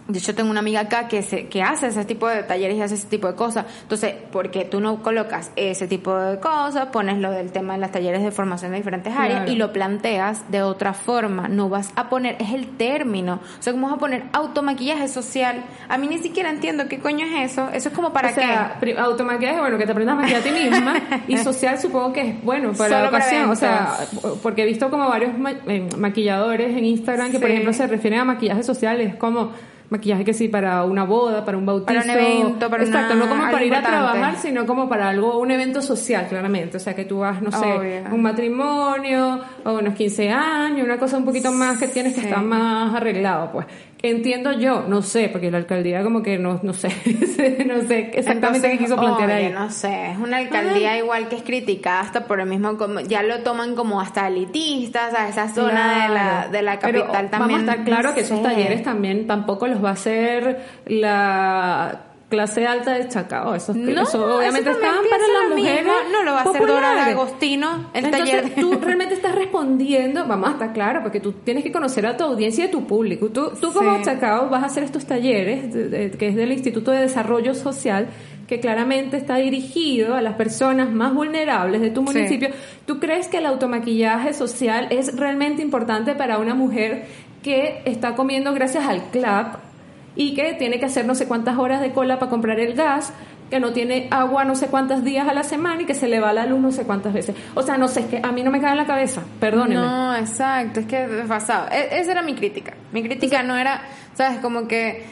[0.09, 2.81] de hecho, tengo una amiga acá que, se, que hace ese tipo de talleres y
[2.83, 3.67] hace ese tipo de cosas.
[3.83, 6.87] Entonces, ¿por qué tú no colocas ese tipo de cosas?
[6.87, 9.53] Pones lo del tema de las talleres de formación de diferentes áreas Claro.
[9.53, 11.49] y lo planteas de otra forma.
[11.49, 13.41] No vas a poner, es el término.
[13.59, 15.65] O sea, ¿cómo vas a poner automaquillaje social?
[15.89, 17.69] A mí ni siquiera entiendo qué coño es eso.
[17.73, 20.45] Eso es como para o sea, pri- automaquillaje, bueno, que te aprendas a maquillar a
[20.45, 20.95] ti misma.
[21.29, 23.51] y social supongo que es bueno para Solo la ocasión.
[23.51, 23.97] O sea,
[24.43, 28.21] porque he visto como varios ma- eh, maquilladores en Instagram que, por ejemplo, se refieren
[28.21, 29.01] a maquillaje social.
[29.01, 29.51] Es como
[29.91, 31.87] maquillaje que sí para una boda, para un bautizo.
[31.87, 35.09] Para un evento, para Exacto, una- no como para ir a trabajar, sino como para
[35.09, 36.77] algo, un evento social, claramente.
[36.77, 38.03] O sea, que tú vas, no sé, Obvio.
[38.15, 42.43] un matrimonio o unos 15 años, una cosa un poquito más que tienes que estar
[42.43, 43.67] más arreglado, pues.
[44.03, 46.89] Entiendo yo, no sé, porque la alcaldía como que no, no sé,
[47.67, 49.51] no sé exactamente qué quiso plantear ahí.
[49.51, 53.23] no sé, es una alcaldía igual que es criticada hasta por el mismo, como, ya
[53.23, 57.61] lo toman como hasta elitistas, a esa zona de la, de la Pero capital también.
[57.61, 62.67] Vamos a estar claro que esos talleres también tampoco los va a hacer la clase
[62.67, 63.55] alta de Chacao.
[63.55, 65.93] Esos, No, eso obviamente eso estaban para las mujeres.
[66.13, 67.07] No lo va a hacer Dora.
[67.07, 68.55] Agostino, el Entonces, taller.
[68.55, 72.17] de- tú realmente estás respondiendo, vamos a estar claro, porque tú tienes que conocer a
[72.17, 73.29] tu audiencia y a tu público.
[73.29, 74.03] Tú, tú como.
[74.03, 78.09] Chacao vas a hacer estos talleres, de- de- que es del Instituto de Desarrollo Social,
[78.49, 82.13] que claramente está dirigido a las personas más vulnerables de tu Sí.
[82.15, 82.51] municipio.
[82.87, 87.07] ¿Tú crees que el automaquillaje social es realmente importante para una mujer
[87.43, 89.57] que está comiendo gracias al CLAP
[90.17, 93.13] y que tiene que hacer no sé cuántas horas de cola para comprar el gas,
[93.51, 96.19] que no tiene agua no sé cuántos días a la semana y que se le
[96.19, 97.37] va la luz no sé cuántas veces?
[97.55, 99.85] O sea, no sé, es que a mí no me cae en la cabeza, perdónenme.
[99.87, 101.69] No, exacto, es que es pasado.
[101.71, 102.75] E- esa era mi crítica.
[102.93, 103.83] Mi crítica no era,
[104.15, 104.39] ¿sabes?
[104.41, 105.05] Como que,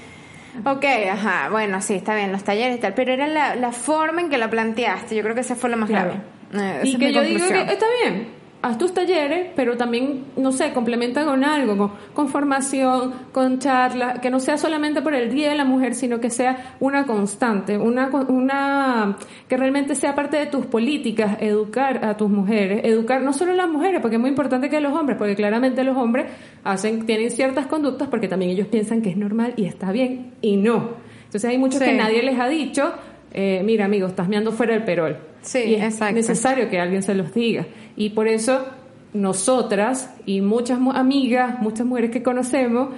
[0.65, 4.21] ok, ajá, bueno, sí, está bien, los talleres y tal, pero era la, la forma
[4.21, 5.15] en que la planteaste.
[5.15, 6.15] Yo creo que esa fue lo más Claro.
[6.53, 6.81] grave.
[6.81, 8.29] Eh, y que yo digo que está bien,
[8.65, 14.21] haz tus talleres, pero también, no sé, complementa con algo, con, con formación, con charlas,
[14.21, 17.77] que no sea solamente por el Día de la Mujer, sino que sea una constante,
[17.77, 19.17] una, una
[19.49, 23.55] que realmente sea parte de tus políticas, educar a tus mujeres, educar no solo a
[23.55, 26.27] las mujeres, porque es muy importante que los hombres, porque claramente los hombres
[26.65, 30.57] hacen, tienen ciertas conductas porque también ellos piensan que es normal y está bien, y
[30.57, 30.91] no.
[31.25, 31.85] Entonces hay muchos Sí.
[31.85, 32.95] que nadie les ha dicho,
[33.33, 35.19] eh, mira amigo, estás meando fuera del perol.
[35.45, 36.15] Sí, y es exacto.
[36.17, 37.67] necesario que alguien se los diga.
[37.97, 38.67] Y por eso
[39.13, 42.89] nosotras y muchas mu- amigas, muchas mujeres que conocemos,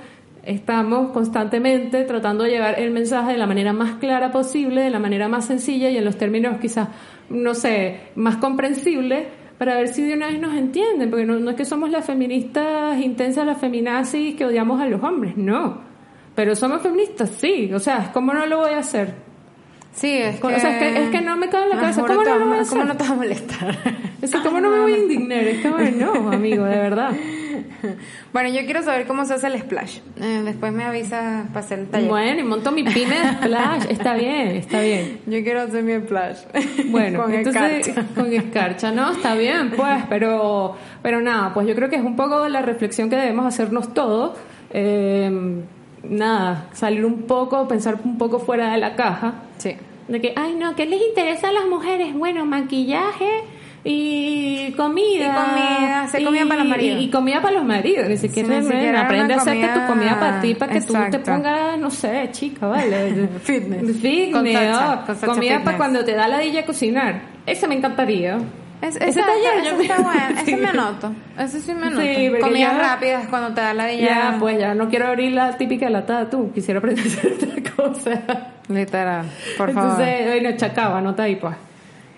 [0.45, 4.99] estamos constantemente tratando de llevar el mensaje de la manera más clara posible, de la
[4.99, 6.89] manera más sencilla y en los términos quizás,
[7.31, 9.27] no sé, más comprensibles
[9.59, 12.05] para ver si de una vez nos entienden, porque no, no es que somos las
[12.05, 15.81] feministas intensas, las feminazis que odiamos a los hombres, no.
[16.35, 19.15] Pero somos feministas, sí, o sea, ¿cómo no lo voy a hacer?
[19.97, 20.47] Sí, es que...
[20.47, 22.03] o sea, es que- es que no me cabe en la Ah, cabeza.
[22.03, 22.85] ¿Cómo no a ¿Cómo hacer?
[22.87, 23.79] no te va a molestar?
[24.45, 25.43] ¿cómo no me voy a indignar?
[25.45, 27.11] Es bueno, no, amigo, de verdad.
[28.33, 29.99] Bueno, yo quiero saber cómo se hace el splash.
[30.21, 32.09] Eh, después me avisa para hacer el taller.
[32.11, 33.85] Bueno, y monto mi pyme de splash.
[33.89, 35.21] Está bien, está bien.
[35.27, 36.39] Yo quiero hacer mi splash.
[36.89, 38.15] Bueno, Con entonces escarcha.
[38.15, 39.13] con escarcha, ¿no?
[39.13, 43.09] Está bien, pues, pero, pero nada, pues yo creo que es un poco la reflexión
[43.09, 44.37] que debemos hacernos todos.
[44.71, 45.31] Eh,
[46.11, 49.35] nada, salir un poco, pensar un poco fuera de la caja.
[49.59, 49.77] Sí.
[50.09, 52.15] De que, ay, no, ¿qué les interesa a las mujeres?
[52.15, 53.29] Bueno, maquillaje
[53.85, 55.05] y comida.
[55.05, 57.01] Y comida, hacer comida para los maridos.
[57.01, 58.09] Y, y comida para los maridos.
[58.09, 60.99] Ni siquiera, ni siquiera aprende a hacerte tu comida- para ti, para que tú te
[60.99, 61.33] Exacto.
[61.33, 63.29] pongas, no sé, chica, ¿vale?
[63.43, 63.97] Fitness.
[63.99, 65.65] Fitness, Con salsa, oh, con salsa comida fitness.
[65.65, 67.21] para cuando te da la dilla cocinar.
[67.47, 68.39] Ese me encantaría.
[68.83, 70.21] Es, Ese ese taller, ese yo- está bueno.
[70.35, 70.57] Ese Sí.
[70.57, 71.13] me anoto.
[71.39, 72.03] Ese sí me anoto.
[72.03, 74.37] Sí, Comidas ya- rápidas cuando te da la Ya, dilla.
[74.39, 76.51] pues ya no quiero abrir la típica lata de atún.
[76.53, 78.47] Quisiera aprender a hacer otra cosa.
[78.69, 80.41] Literal, por Entonces, favor.
[80.41, 81.55] bueno, chacaba, anota ahí, pues.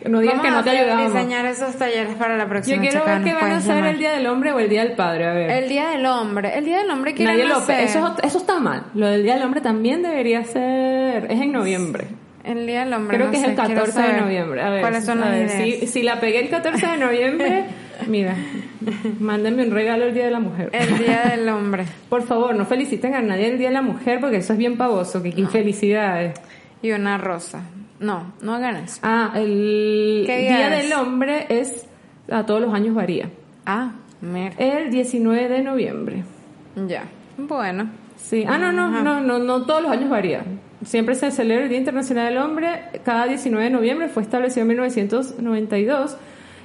[0.06, 1.12] No digas Vamos que no te ayudamos.
[1.12, 2.76] diseñar esos talleres para la próxima.
[2.76, 4.84] Yo quiero ver qué van a puedes hacer el Día del Hombre o el Día
[4.84, 5.50] del Padre, a ver.
[5.50, 6.56] El Día del Hombre.
[6.56, 7.80] El Día del Hombre quieren Nadie lo hacer.
[7.80, 8.84] eso, eso está mal.
[8.94, 11.24] Lo del Día del Hombre también debería ser.
[11.30, 12.06] Es en noviembre.
[12.48, 13.16] El Día del Hombre.
[13.16, 14.62] Creo no que es el quiero 14 de noviembre.
[14.62, 15.80] A ver, ¿Cuáles son a las ver, ideas?
[15.80, 17.64] si, si la pegué el 14 de noviembre,
[18.06, 18.34] mira,
[19.20, 20.70] mándenme un regalo el Día de la Mujer.
[20.72, 21.84] El Día del Hombre.
[22.08, 24.76] Por favor, no feliciten a nadie el Día de la Mujer porque eso es bien
[24.78, 25.22] pavoso.
[25.22, 26.40] Que infelicidades.
[26.80, 27.62] Y una rosa.
[28.00, 29.00] No, no hagan eso.
[29.02, 31.86] Ah, el ¿Qué día del Hombre es.
[32.30, 33.28] A todos los años varía.
[33.66, 34.52] Ah, mira.
[34.56, 36.22] El 19 de noviembre.
[36.86, 37.04] Ya.
[37.36, 37.90] Bueno.
[38.16, 38.44] Sí.
[38.46, 40.44] Ah, no, no, no, no, no todos los años varía.
[40.84, 42.68] Siempre se celebra el Día Internacional del Hombre.
[43.04, 46.16] Cada 19 de noviembre fue establecido en 1992.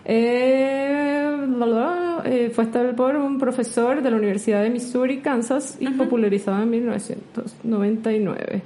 [0.06, 5.78] Eh, bla, bla, eh, fue establecido por un profesor de la Universidad de Missouri, Kansas,
[5.80, 8.62] y popularizado en 1999.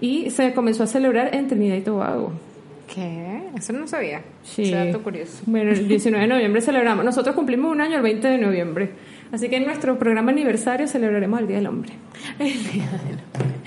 [0.00, 2.32] Y se comenzó a celebrar en Trinidad y Tobago.
[2.92, 3.42] ¿Qué?
[3.56, 4.22] Eso no sabía.
[4.42, 4.62] Sí.
[4.62, 5.42] Ese dato curioso.
[5.46, 7.04] Bueno, el 19 de noviembre celebramos.
[7.04, 8.90] Nosotros cumplimos un año el 20 de noviembre.
[9.30, 11.92] Así que en nuestro programa aniversario celebraremos el Día del Hombre.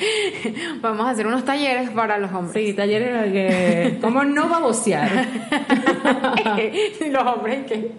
[0.82, 2.54] Vamos a hacer unos talleres para los hombres.
[2.66, 3.97] Sí, talleres que...
[4.02, 5.10] ¿Cómo no babosear?
[6.99, 7.91] ¿Y los hombres qué?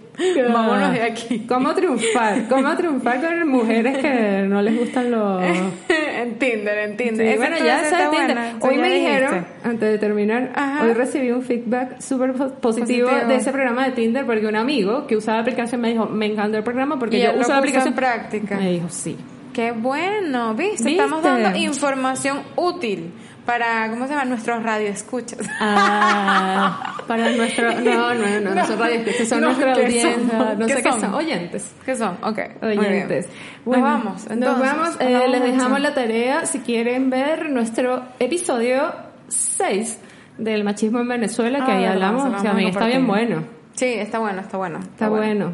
[0.51, 1.45] Vámonos de aquí.
[1.47, 2.47] ¿Cómo triunfar?
[2.47, 5.43] ¿Cómo triunfar con mujeres que no les gustan los...
[5.89, 7.37] en Tinder, en Tinder.
[7.37, 8.37] Bueno, ya sabes, Tinder.
[8.61, 9.09] hoy me dijiste.
[9.11, 10.83] dijeron, antes de terminar, Ajá.
[10.85, 13.27] hoy recibí un feedback súper po- positivo, Positivo.
[13.29, 16.27] de ese programa de Tinder porque un amigo que usaba la aplicación me dijo, me
[16.27, 17.93] encantó el programa porque Y yo uso la aplicación.
[17.93, 18.57] práctica.
[18.57, 19.17] Me dijo, sí.
[19.53, 20.73] Qué bueno, ¿viste?
[20.85, 20.91] ¿Viste?
[20.91, 23.13] Estamos dando información útil
[23.45, 24.25] para, ¿cómo se llama?
[24.25, 25.39] Nuestros radioescuchas.
[25.59, 27.71] Ah, para nuestro...
[27.81, 30.11] No, no, no, nuestros radioescuchas son No, nuestra ¿qué audiencia.
[30.39, 30.59] son?
[30.59, 31.01] No ¿Qué sé qué son?
[31.01, 31.13] son.
[31.13, 31.71] Oyentes.
[31.85, 32.17] ¿Qué son?
[32.23, 32.39] Ok.
[32.63, 33.27] oyentes.
[33.65, 34.13] nos vamos.
[34.23, 34.73] nos entonces.
[34.75, 34.95] vamos.
[34.99, 38.91] Eh, Nos les dejamos la tarea si quieren ver nuestro episodio
[39.27, 39.99] 6
[40.37, 42.23] del machismo en Venezuela, que Ah, ahí hablamos.
[42.23, 43.43] se lo que a vamos mí a está bien bueno.
[43.75, 44.79] Sí, está bueno, está bueno.
[44.79, 45.51] Está bueno.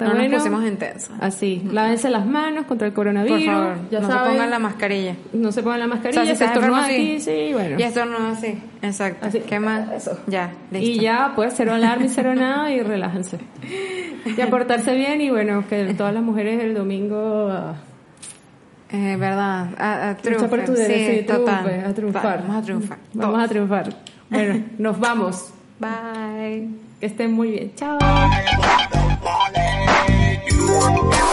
[0.00, 0.38] Está no bueno.
[0.38, 1.10] nos pusimos.
[1.20, 3.44] Así, lávense las manos contra el coronavirus.
[3.44, 5.16] Por favor, ya no saben, se pongan la mascarilla.
[5.34, 7.78] no se pongan la O mascarilla, sea, si se estornuda aquí, sí, bueno.
[7.78, 8.58] Y esto no así.
[8.80, 9.26] Exacto.
[9.26, 9.40] Así.
[9.40, 9.92] ¿Qué más?
[9.92, 10.18] Eso.
[10.26, 10.90] Ya, listo.
[10.90, 13.38] Y ya, pues, cero alarma y cero nada y relájense.
[14.24, 17.50] Y aportarse bien y bueno, que todas las mujeres el domingo...
[18.92, 20.66] Eh, verdad, a, triunfar.
[20.66, 21.64] sí, sí, total.
[21.64, 22.40] triunfe, a triunfar.
[22.40, 22.98] Vamos a triunfar.
[23.14, 23.88] Vamos a triunfar.
[24.30, 25.52] Bueno, nos vamos.
[25.78, 26.68] Bye.
[26.98, 27.72] Que estén muy bien.
[27.76, 27.98] Chao.
[30.70, 31.29] Thank you.